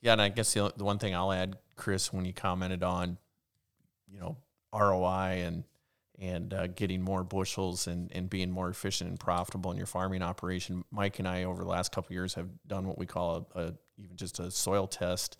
Yeah, 0.00 0.12
and 0.12 0.22
I 0.22 0.30
guess 0.30 0.52
the, 0.54 0.72
the 0.76 0.84
one 0.84 0.98
thing 0.98 1.14
I'll 1.14 1.32
add, 1.32 1.56
Chris, 1.76 2.12
when 2.12 2.24
you 2.24 2.32
commented 2.32 2.82
on, 2.82 3.18
you 4.08 4.20
know, 4.20 4.36
ROI 4.72 5.42
and 5.44 5.64
and 6.18 6.52
uh, 6.52 6.66
getting 6.66 7.00
more 7.00 7.24
bushels 7.24 7.86
and, 7.86 8.12
and 8.12 8.28
being 8.28 8.50
more 8.50 8.68
efficient 8.68 9.08
and 9.08 9.18
profitable 9.18 9.70
in 9.70 9.78
your 9.78 9.86
farming 9.86 10.20
operation, 10.20 10.84
Mike 10.90 11.18
and 11.18 11.26
I 11.26 11.44
over 11.44 11.62
the 11.62 11.68
last 11.68 11.92
couple 11.92 12.12
years 12.12 12.34
have 12.34 12.48
done 12.66 12.86
what 12.86 12.98
we 12.98 13.06
call 13.06 13.48
a, 13.54 13.58
a 13.58 13.74
even 13.96 14.16
just 14.16 14.38
a 14.38 14.50
soil 14.50 14.86
test, 14.86 15.38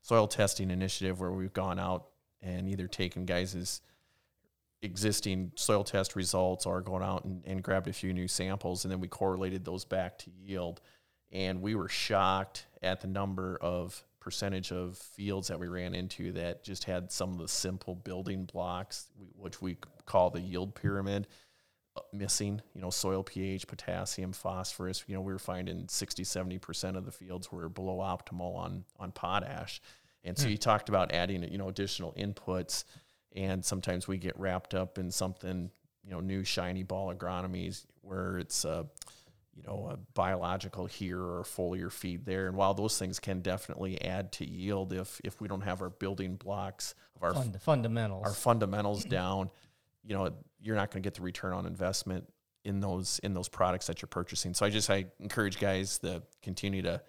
soil 0.00 0.26
testing 0.26 0.70
initiative 0.70 1.20
where 1.20 1.30
we've 1.30 1.52
gone 1.52 1.78
out 1.78 2.06
and 2.40 2.68
either 2.70 2.86
taken 2.86 3.26
guys' 3.26 3.82
existing 4.80 5.52
soil 5.56 5.84
test 5.84 6.16
results 6.16 6.64
or 6.64 6.80
going 6.80 7.02
out 7.02 7.24
and, 7.24 7.42
and 7.44 7.62
grabbed 7.62 7.88
a 7.88 7.92
few 7.92 8.12
new 8.12 8.28
samples 8.28 8.84
and 8.84 8.92
then 8.92 9.00
we 9.00 9.08
correlated 9.08 9.64
those 9.64 9.84
back 9.84 10.18
to 10.18 10.30
yield 10.30 10.80
and 11.32 11.60
we 11.60 11.74
were 11.74 11.88
shocked 11.88 12.66
at 12.82 13.00
the 13.00 13.06
number 13.06 13.58
of 13.60 14.04
percentage 14.20 14.72
of 14.72 14.96
fields 14.96 15.48
that 15.48 15.60
we 15.60 15.68
ran 15.68 15.94
into 15.94 16.32
that 16.32 16.64
just 16.64 16.84
had 16.84 17.12
some 17.12 17.32
of 17.32 17.38
the 17.38 17.48
simple 17.48 17.94
building 17.94 18.44
blocks 18.46 19.08
which 19.36 19.60
we 19.60 19.76
call 20.06 20.30
the 20.30 20.40
yield 20.40 20.74
pyramid 20.74 21.26
uh, 21.96 22.00
missing 22.12 22.60
you 22.74 22.80
know 22.80 22.90
soil 22.90 23.22
ph 23.22 23.66
potassium 23.66 24.32
phosphorus. 24.32 25.04
You 25.06 25.14
know 25.14 25.20
we 25.20 25.32
were 25.32 25.38
finding 25.38 25.86
60 25.88 26.24
70% 26.24 26.96
of 26.96 27.04
the 27.04 27.12
fields 27.12 27.52
were 27.52 27.68
below 27.68 27.98
optimal 27.98 28.56
on 28.56 28.84
on 28.98 29.12
potash. 29.12 29.80
And 30.24 30.38
so 30.38 30.48
you 30.48 30.56
talked 30.56 30.88
about 30.88 31.12
adding 31.12 31.42
you 31.44 31.58
know 31.58 31.68
additional 31.68 32.14
inputs 32.14 32.84
and 33.36 33.64
sometimes 33.64 34.08
we 34.08 34.16
get 34.16 34.38
wrapped 34.38 34.74
up 34.74 34.98
in 34.98 35.10
something 35.10 35.70
you 36.02 36.10
know 36.10 36.20
new 36.20 36.44
shiny 36.44 36.82
ball 36.82 37.14
agronomies 37.14 37.84
where 38.00 38.38
it's 38.38 38.64
uh, 38.64 38.84
you 39.54 39.62
know 39.62 39.88
a 39.92 39.96
biological 40.14 40.86
here 40.86 41.20
or 41.20 41.42
foliar 41.42 41.90
feed 41.90 42.24
there. 42.26 42.46
And 42.46 42.56
while 42.56 42.74
those 42.74 42.98
things 42.98 43.20
can 43.20 43.40
definitely 43.40 44.02
add 44.02 44.32
to 44.32 44.48
yield 44.48 44.92
if 44.92 45.20
if 45.24 45.40
we 45.40 45.48
don't 45.48 45.62
have 45.62 45.82
our 45.82 45.90
building 45.90 46.36
blocks 46.36 46.94
of 47.16 47.22
our 47.22 47.34
fund, 47.34 47.60
fundamentals. 47.62 48.26
our 48.26 48.32
fundamentals 48.32 49.04
down 49.04 49.50
you 50.04 50.14
know 50.14 50.30
you're 50.60 50.76
not 50.76 50.90
going 50.90 51.02
to 51.02 51.06
get 51.06 51.14
the 51.14 51.22
return 51.22 51.52
on 51.52 51.66
investment 51.66 52.26
in 52.64 52.80
those 52.80 53.18
in 53.22 53.34
those 53.34 53.48
products 53.48 53.86
that 53.86 54.02
you're 54.02 54.06
purchasing. 54.08 54.54
So 54.54 54.66
i 54.66 54.70
just 54.70 54.90
i 54.90 55.06
encourage 55.20 55.58
guys 55.58 55.98
to 55.98 56.22
continue 56.42 56.82
to 56.82 57.00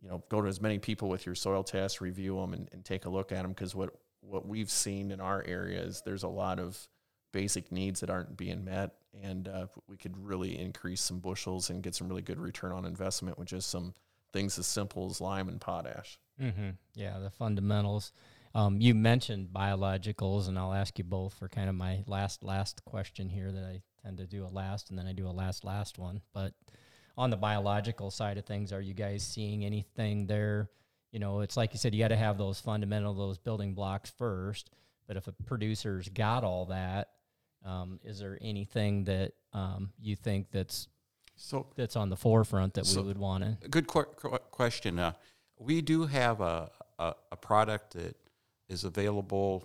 you 0.00 0.08
know 0.08 0.22
go 0.28 0.40
to 0.40 0.48
as 0.48 0.60
many 0.60 0.78
people 0.78 1.08
with 1.08 1.26
your 1.26 1.34
soil 1.34 1.62
tests 1.62 2.00
review 2.00 2.36
them 2.36 2.52
and, 2.52 2.68
and 2.72 2.84
take 2.84 3.04
a 3.04 3.08
look 3.08 3.32
at 3.32 3.42
them 3.42 3.52
because 3.52 3.74
what 3.74 3.90
what 4.20 4.46
we've 4.46 4.70
seen 4.70 5.10
in 5.10 5.20
our 5.20 5.44
area 5.46 5.80
is 5.80 6.02
there's 6.04 6.24
a 6.24 6.28
lot 6.28 6.58
of 6.58 6.88
basic 7.32 7.70
needs 7.70 8.00
that 8.00 8.10
aren't 8.10 8.36
being 8.36 8.64
met 8.64 8.94
and 9.22 9.48
uh, 9.48 9.66
we 9.88 9.96
could 9.96 10.16
really 10.16 10.58
increase 10.58 11.00
some 11.00 11.18
bushels 11.18 11.70
and 11.70 11.82
get 11.82 11.94
some 11.94 12.08
really 12.08 12.22
good 12.22 12.38
return 12.38 12.72
on 12.72 12.84
investment 12.84 13.38
with 13.38 13.48
just 13.48 13.70
some 13.70 13.94
things 14.32 14.58
as 14.58 14.66
simple 14.66 15.06
as 15.10 15.20
lime 15.20 15.48
and 15.48 15.60
potash 15.60 16.18
Mm-hmm. 16.40 16.70
Yeah, 16.94 17.18
the 17.18 17.30
fundamentals. 17.30 18.12
Um, 18.54 18.80
you 18.80 18.94
mentioned 18.94 19.48
biologicals, 19.54 20.48
and 20.48 20.58
I'll 20.58 20.72
ask 20.72 20.98
you 20.98 21.04
both 21.04 21.34
for 21.34 21.48
kind 21.48 21.68
of 21.68 21.74
my 21.74 22.02
last 22.06 22.42
last 22.42 22.84
question 22.84 23.28
here. 23.28 23.52
That 23.52 23.64
I 23.64 23.80
tend 24.02 24.18
to 24.18 24.26
do 24.26 24.44
a 24.44 24.48
last, 24.48 24.90
and 24.90 24.98
then 24.98 25.06
I 25.06 25.12
do 25.12 25.28
a 25.28 25.30
last 25.30 25.64
last 25.64 25.98
one. 25.98 26.20
But 26.32 26.52
on 27.16 27.30
the 27.30 27.36
biological 27.36 28.10
side 28.10 28.38
of 28.38 28.44
things, 28.44 28.72
are 28.72 28.80
you 28.80 28.94
guys 28.94 29.22
seeing 29.22 29.64
anything 29.64 30.26
there? 30.26 30.70
You 31.12 31.20
know, 31.20 31.40
it's 31.40 31.56
like 31.56 31.72
you 31.72 31.78
said, 31.78 31.94
you 31.94 32.02
got 32.02 32.08
to 32.08 32.16
have 32.16 32.38
those 32.38 32.60
fundamental, 32.60 33.14
those 33.14 33.38
building 33.38 33.74
blocks 33.74 34.10
first. 34.10 34.70
But 35.06 35.16
if 35.16 35.28
a 35.28 35.32
producer's 35.32 36.08
got 36.08 36.44
all 36.44 36.66
that, 36.66 37.10
um, 37.66 37.98
is 38.04 38.18
there 38.20 38.38
anything 38.40 39.04
that 39.04 39.32
um, 39.52 39.90
you 40.00 40.16
think 40.16 40.50
that's 40.50 40.88
So 41.34 41.66
that's 41.76 41.96
on 41.96 42.08
the 42.08 42.16
forefront 42.16 42.74
that 42.74 42.86
So- 42.86 43.02
we 43.02 43.08
would 43.08 43.18
want 43.18 43.44
to? 43.60 43.68
Good 43.68 43.86
qu- 43.88 44.04
qu- 44.04 44.38
question. 44.50 44.98
Uh, 44.98 45.12
we 45.58 45.80
do 45.82 46.06
have 46.06 46.40
a, 46.40 46.70
a, 46.98 47.14
a 47.32 47.36
product 47.36 47.94
that 47.94 48.16
is 48.68 48.84
available. 48.84 49.64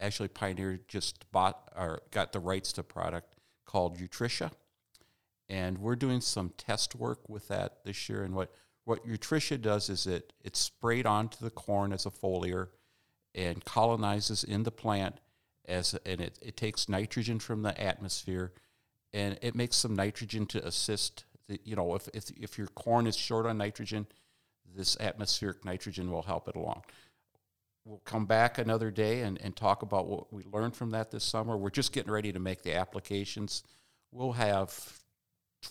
Actually, 0.00 0.28
Pioneer 0.28 0.80
just 0.88 1.30
bought 1.32 1.72
or 1.76 2.02
got 2.10 2.32
the 2.32 2.40
rights 2.40 2.72
to 2.74 2.82
a 2.82 2.84
product 2.84 3.34
called 3.64 3.98
Nutritia, 3.98 4.50
and 5.48 5.78
we're 5.78 5.96
doing 5.96 6.20
some 6.20 6.50
test 6.56 6.94
work 6.94 7.28
with 7.28 7.48
that 7.48 7.78
this 7.84 8.08
year. 8.08 8.22
And 8.22 8.34
what 8.34 8.52
what 8.84 9.06
Nutritia 9.06 9.60
does 9.60 9.88
is 9.90 10.06
it 10.06 10.32
it's 10.42 10.58
sprayed 10.58 11.04
onto 11.06 11.38
the 11.44 11.50
corn 11.50 11.92
as 11.92 12.06
a 12.06 12.10
foliar, 12.10 12.68
and 13.34 13.64
colonizes 13.64 14.44
in 14.44 14.62
the 14.62 14.70
plant 14.70 15.16
as 15.68 15.94
and 16.06 16.20
it, 16.20 16.38
it 16.42 16.56
takes 16.56 16.88
nitrogen 16.88 17.38
from 17.38 17.62
the 17.62 17.78
atmosphere, 17.80 18.52
and 19.12 19.38
it 19.42 19.54
makes 19.54 19.76
some 19.76 19.94
nitrogen 19.94 20.46
to 20.46 20.66
assist. 20.66 21.24
The, 21.48 21.60
you 21.64 21.76
know, 21.76 21.94
if, 21.94 22.08
if 22.14 22.30
if 22.30 22.58
your 22.58 22.68
corn 22.68 23.06
is 23.06 23.16
short 23.16 23.46
on 23.46 23.58
nitrogen, 23.58 24.06
this 24.74 24.96
atmospheric 25.00 25.64
nitrogen 25.64 26.10
will 26.10 26.22
help 26.22 26.48
it 26.48 26.56
along. 26.56 26.82
We'll 27.84 28.02
come 28.04 28.26
back 28.26 28.58
another 28.58 28.90
day 28.90 29.22
and, 29.22 29.40
and 29.40 29.56
talk 29.56 29.80
about 29.82 30.06
what 30.06 30.30
we 30.32 30.42
learned 30.44 30.76
from 30.76 30.90
that 30.90 31.10
this 31.10 31.24
summer. 31.24 31.56
We're 31.56 31.70
just 31.70 31.92
getting 31.92 32.12
ready 32.12 32.32
to 32.32 32.38
make 32.38 32.62
the 32.62 32.74
applications. 32.74 33.62
We'll 34.12 34.32
have 34.32 34.98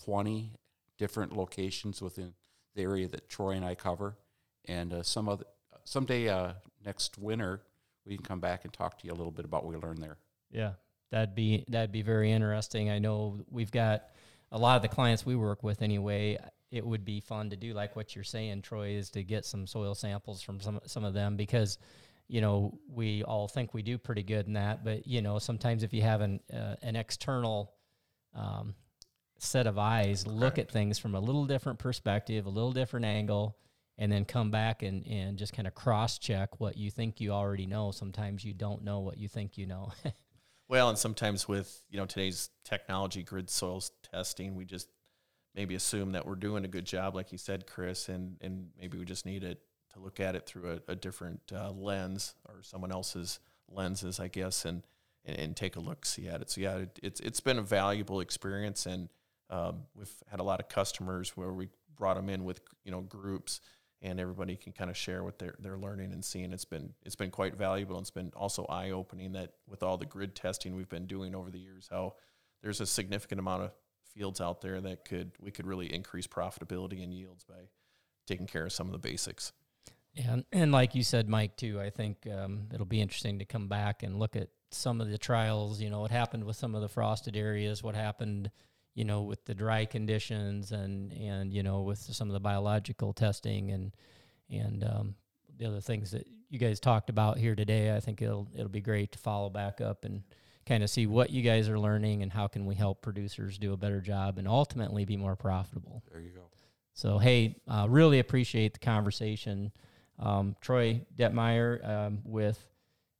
20 0.04 0.50
different 0.98 1.36
locations 1.36 2.02
within 2.02 2.34
the 2.74 2.82
area 2.82 3.06
that 3.08 3.28
Troy 3.28 3.50
and 3.50 3.64
I 3.64 3.76
cover. 3.76 4.16
And 4.64 4.92
uh, 4.92 5.02
some 5.04 5.28
other, 5.28 5.44
someday 5.84 6.28
uh, 6.28 6.54
next 6.84 7.18
winter, 7.18 7.62
we 8.08 8.16
can 8.16 8.24
come 8.24 8.40
back 8.40 8.64
and 8.64 8.72
talk 8.72 8.98
to 8.98 9.06
you 9.06 9.12
a 9.12 9.14
little 9.14 9.30
bit 9.30 9.44
about 9.44 9.64
what 9.64 9.74
we 9.74 9.78
learned 9.78 10.02
there. 10.02 10.16
Yeah, 10.50 10.72
that'd 11.10 11.34
be 11.34 11.64
that'd 11.68 11.92
be 11.92 12.02
very 12.02 12.32
interesting. 12.32 12.90
I 12.90 12.98
know 12.98 13.40
we've 13.50 13.70
got 13.70 14.04
a 14.50 14.58
lot 14.58 14.76
of 14.76 14.82
the 14.82 14.88
clients 14.88 15.26
we 15.26 15.36
work 15.36 15.62
with 15.62 15.82
anyway. 15.82 16.38
it 16.70 16.84
would 16.84 17.04
be 17.04 17.20
fun 17.20 17.50
to 17.50 17.56
do 17.56 17.72
like 17.74 17.96
what 17.96 18.14
you're 18.14 18.24
saying, 18.24 18.62
Troy, 18.62 18.90
is 18.90 19.10
to 19.10 19.22
get 19.22 19.44
some 19.44 19.66
soil 19.66 19.94
samples 19.94 20.42
from 20.42 20.60
some 20.60 20.80
some 20.86 21.04
of 21.04 21.14
them 21.14 21.36
because 21.36 21.78
you 22.28 22.40
know 22.40 22.78
we 22.90 23.22
all 23.24 23.46
think 23.46 23.74
we 23.74 23.82
do 23.82 23.98
pretty 23.98 24.22
good 24.22 24.46
in 24.46 24.54
that, 24.54 24.84
but 24.84 25.06
you 25.06 25.22
know 25.22 25.38
sometimes 25.38 25.82
if 25.82 25.92
you 25.92 26.02
have 26.02 26.22
an 26.22 26.40
uh, 26.52 26.76
an 26.82 26.96
external 26.96 27.74
um, 28.34 28.74
set 29.38 29.66
of 29.66 29.78
eyes, 29.78 30.26
look 30.26 30.58
at 30.58 30.70
things 30.70 30.98
from 30.98 31.14
a 31.14 31.20
little 31.20 31.44
different 31.46 31.78
perspective, 31.78 32.46
a 32.46 32.50
little 32.50 32.72
different 32.72 33.06
angle, 33.06 33.56
and 33.98 34.10
then 34.10 34.24
come 34.24 34.50
back 34.50 34.82
and, 34.82 35.06
and 35.06 35.36
just 35.36 35.52
kind 35.52 35.66
of 35.66 35.74
cross 35.74 36.18
check 36.18 36.60
what 36.60 36.76
you 36.76 36.90
think 36.90 37.20
you 37.20 37.32
already 37.32 37.66
know. 37.66 37.90
Sometimes 37.90 38.44
you 38.44 38.54
don't 38.54 38.84
know 38.84 39.00
what 39.00 39.18
you 39.18 39.28
think 39.28 39.58
you 39.58 39.66
know. 39.66 39.92
Well, 40.68 40.90
and 40.90 40.98
sometimes 40.98 41.48
with 41.48 41.82
you 41.88 41.96
know 41.96 42.04
today's 42.04 42.50
technology, 42.62 43.22
grid 43.22 43.48
soils 43.48 43.90
testing, 44.02 44.54
we 44.54 44.66
just 44.66 44.88
maybe 45.54 45.74
assume 45.74 46.12
that 46.12 46.26
we're 46.26 46.34
doing 46.34 46.64
a 46.64 46.68
good 46.68 46.84
job, 46.84 47.14
like 47.14 47.32
you 47.32 47.38
said, 47.38 47.66
Chris, 47.66 48.08
and 48.08 48.36
and 48.42 48.68
maybe 48.78 48.98
we 48.98 49.06
just 49.06 49.24
need 49.24 49.44
it 49.44 49.62
to 49.94 49.98
look 49.98 50.20
at 50.20 50.36
it 50.36 50.46
through 50.46 50.78
a, 50.88 50.92
a 50.92 50.94
different 50.94 51.40
uh, 51.54 51.70
lens 51.70 52.34
or 52.46 52.62
someone 52.62 52.92
else's 52.92 53.40
lenses, 53.70 54.20
I 54.20 54.28
guess, 54.28 54.66
and, 54.66 54.82
and 55.24 55.38
and 55.38 55.56
take 55.56 55.76
a 55.76 55.80
look, 55.80 56.04
see 56.04 56.28
at 56.28 56.42
it. 56.42 56.50
So 56.50 56.60
yeah, 56.60 56.76
it, 56.76 56.98
it's 57.02 57.20
it's 57.20 57.40
been 57.40 57.58
a 57.58 57.62
valuable 57.62 58.20
experience, 58.20 58.84
and 58.84 59.08
um, 59.48 59.84
we've 59.94 60.12
had 60.30 60.38
a 60.38 60.44
lot 60.44 60.60
of 60.60 60.68
customers 60.68 61.34
where 61.34 61.52
we 61.52 61.68
brought 61.96 62.16
them 62.16 62.28
in 62.28 62.44
with 62.44 62.60
you 62.84 62.92
know 62.92 63.00
groups 63.00 63.62
and 64.00 64.20
everybody 64.20 64.56
can 64.56 64.72
kind 64.72 64.90
of 64.90 64.96
share 64.96 65.24
what 65.24 65.38
they're 65.38 65.56
they're 65.58 65.78
learning 65.78 66.12
and 66.12 66.24
seeing. 66.24 66.52
It's 66.52 66.64
been 66.64 66.94
it's 67.04 67.16
been 67.16 67.30
quite 67.30 67.56
valuable. 67.56 67.96
And 67.96 68.02
it's 68.02 68.10
been 68.10 68.32
also 68.36 68.64
eye 68.66 68.90
opening 68.90 69.32
that 69.32 69.52
with 69.68 69.82
all 69.82 69.96
the 69.96 70.06
grid 70.06 70.34
testing 70.34 70.76
we've 70.76 70.88
been 70.88 71.06
doing 71.06 71.34
over 71.34 71.50
the 71.50 71.58
years, 71.58 71.88
how 71.90 72.14
there's 72.62 72.80
a 72.80 72.86
significant 72.86 73.38
amount 73.40 73.62
of 73.64 73.72
fields 74.14 74.40
out 74.40 74.60
there 74.60 74.80
that 74.80 75.04
could 75.04 75.32
we 75.40 75.50
could 75.50 75.66
really 75.66 75.92
increase 75.92 76.26
profitability 76.26 77.02
and 77.02 77.12
yields 77.12 77.44
by 77.44 77.68
taking 78.26 78.46
care 78.46 78.66
of 78.66 78.72
some 78.72 78.86
of 78.86 78.92
the 78.92 78.98
basics. 78.98 79.52
Yeah, 80.14 80.32
and, 80.32 80.44
and 80.52 80.72
like 80.72 80.94
you 80.94 81.04
said, 81.04 81.28
Mike, 81.28 81.56
too, 81.56 81.80
I 81.80 81.90
think 81.90 82.26
um, 82.26 82.68
it'll 82.72 82.86
be 82.86 83.00
interesting 83.00 83.38
to 83.38 83.44
come 83.44 83.68
back 83.68 84.02
and 84.02 84.18
look 84.18 84.36
at 84.36 84.48
some 84.70 85.00
of 85.00 85.08
the 85.10 85.18
trials. 85.18 85.80
You 85.80 85.90
know, 85.90 86.00
what 86.00 86.10
happened 86.10 86.44
with 86.44 86.56
some 86.56 86.74
of 86.74 86.80
the 86.80 86.88
frosted 86.88 87.36
areas, 87.36 87.82
what 87.82 87.94
happened 87.94 88.50
you 88.98 89.04
know, 89.04 89.22
with 89.22 89.44
the 89.44 89.54
dry 89.54 89.84
conditions 89.84 90.72
and 90.72 91.12
and 91.12 91.52
you 91.52 91.62
know 91.62 91.82
with 91.82 91.98
some 91.98 92.28
of 92.28 92.32
the 92.32 92.40
biological 92.40 93.12
testing 93.12 93.70
and 93.70 93.92
and 94.50 94.82
um, 94.82 95.14
the 95.56 95.66
other 95.66 95.80
things 95.80 96.10
that 96.10 96.26
you 96.50 96.58
guys 96.58 96.80
talked 96.80 97.08
about 97.08 97.38
here 97.38 97.54
today. 97.54 97.94
I 97.94 98.00
think 98.00 98.20
it'll 98.20 98.48
it'll 98.56 98.68
be 98.68 98.80
great 98.80 99.12
to 99.12 99.18
follow 99.18 99.50
back 99.50 99.80
up 99.80 100.04
and 100.04 100.24
kind 100.66 100.82
of 100.82 100.90
see 100.90 101.06
what 101.06 101.30
you 101.30 101.42
guys 101.42 101.68
are 101.68 101.78
learning 101.78 102.24
and 102.24 102.32
how 102.32 102.48
can 102.48 102.66
we 102.66 102.74
help 102.74 103.00
producers 103.00 103.56
do 103.56 103.72
a 103.72 103.76
better 103.76 104.00
job 104.00 104.36
and 104.36 104.48
ultimately 104.48 105.04
be 105.04 105.16
more 105.16 105.36
profitable. 105.36 106.02
There 106.10 106.20
you 106.20 106.30
go. 106.30 106.50
So 106.94 107.18
hey, 107.18 107.54
uh, 107.68 107.86
really 107.88 108.18
appreciate 108.18 108.72
the 108.72 108.80
conversation. 108.80 109.70
Um, 110.18 110.56
Troy 110.60 111.02
Deutmeyer 111.16 111.88
um, 111.88 112.18
with 112.24 112.60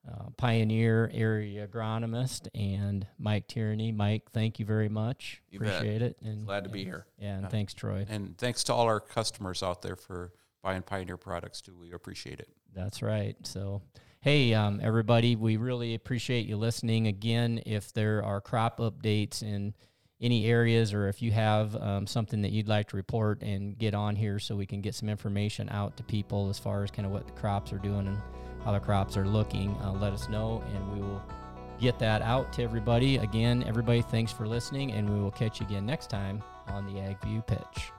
uh, 0.09 0.31
pioneer 0.37 1.11
area 1.13 1.67
agronomist 1.67 2.49
and 2.55 3.07
Mike 3.19 3.47
Tierney. 3.47 3.93
Mike, 3.93 4.31
thank 4.33 4.59
you 4.59 4.65
very 4.65 4.89
much. 4.89 5.43
You 5.51 5.61
bet. 5.61 5.77
Appreciate 5.77 6.03
it. 6.03 6.17
And 6.23 6.47
Glad 6.47 6.65
to 6.65 6.71
be 6.71 6.81
and- 6.81 6.89
here. 6.89 7.07
Yeah, 7.19 7.39
and 7.39 7.51
thanks, 7.51 7.75
Troy. 7.75 8.07
And 8.09 8.37
thanks 8.39 8.65
to 8.65 8.75
all 8.75 8.87
our 8.87 9.01
customers 9.01 9.63
out 9.63 9.83
there 9.83 9.97
for 9.97 10.33
buying 10.63 10.83
Pioneer 10.83 11.17
products 11.17 11.61
too. 11.61 11.77
We 11.79 11.93
appreciate 11.93 12.41
it. 12.41 12.49
That's 12.75 13.03
right. 13.03 13.37
So, 13.45 13.83
hey, 14.21 14.55
um, 14.55 14.81
everybody, 14.83 15.37
we 15.37 15.57
really 15.57 15.95
appreciate 15.95 16.47
you 16.47 16.57
listening. 16.57 17.07
Again, 17.07 17.61
if 17.67 17.93
there 17.93 18.23
are 18.25 18.41
crop 18.41 18.79
updates 18.79 19.43
in 19.43 19.75
any 20.21 20.47
areas 20.47 20.93
or 20.93 21.09
if 21.09 21.23
you 21.23 21.31
have 21.31 21.77
um, 21.77 22.07
something 22.07 22.43
that 22.43 22.51
you'd 22.51 22.67
like 22.69 22.89
to 22.89 22.97
report 22.97 23.41
and 23.43 23.79
get 23.79 23.95
on 23.95 24.17
here 24.17 24.39
so 24.41 24.57
we 24.57 24.67
can 24.67 24.81
get 24.81 24.95
some 24.95 25.09
information 25.09 25.69
out 25.71 25.97
to 25.97 26.03
people 26.03 26.49
as 26.51 26.59
far 26.59 26.83
as 26.83 26.91
kind 26.91 27.07
of 27.07 27.13
what 27.13 27.27
the 27.27 27.33
crops 27.35 27.73
are 27.73 27.79
doing 27.79 28.09
and 28.09 28.19
how 28.69 28.73
the 28.73 28.79
crops 28.79 29.17
are 29.17 29.25
looking, 29.25 29.75
uh, 29.83 29.91
let 29.93 30.13
us 30.13 30.29
know 30.29 30.63
and 30.75 30.93
we 30.93 31.01
will 31.01 31.23
get 31.81 31.99
that 31.99 32.21
out 32.21 32.53
to 32.53 32.63
everybody. 32.63 33.17
Again, 33.17 33.65
everybody, 33.67 34.03
thanks 34.03 34.31
for 34.31 34.47
listening 34.47 34.93
and 34.93 35.09
we 35.09 35.19
will 35.19 35.31
catch 35.31 35.59
you 35.59 35.65
again 35.65 35.87
next 35.87 36.11
time 36.11 36.43
on 36.67 36.85
the 36.85 37.01
Ag 37.01 37.19
View 37.23 37.41
Pitch. 37.41 37.93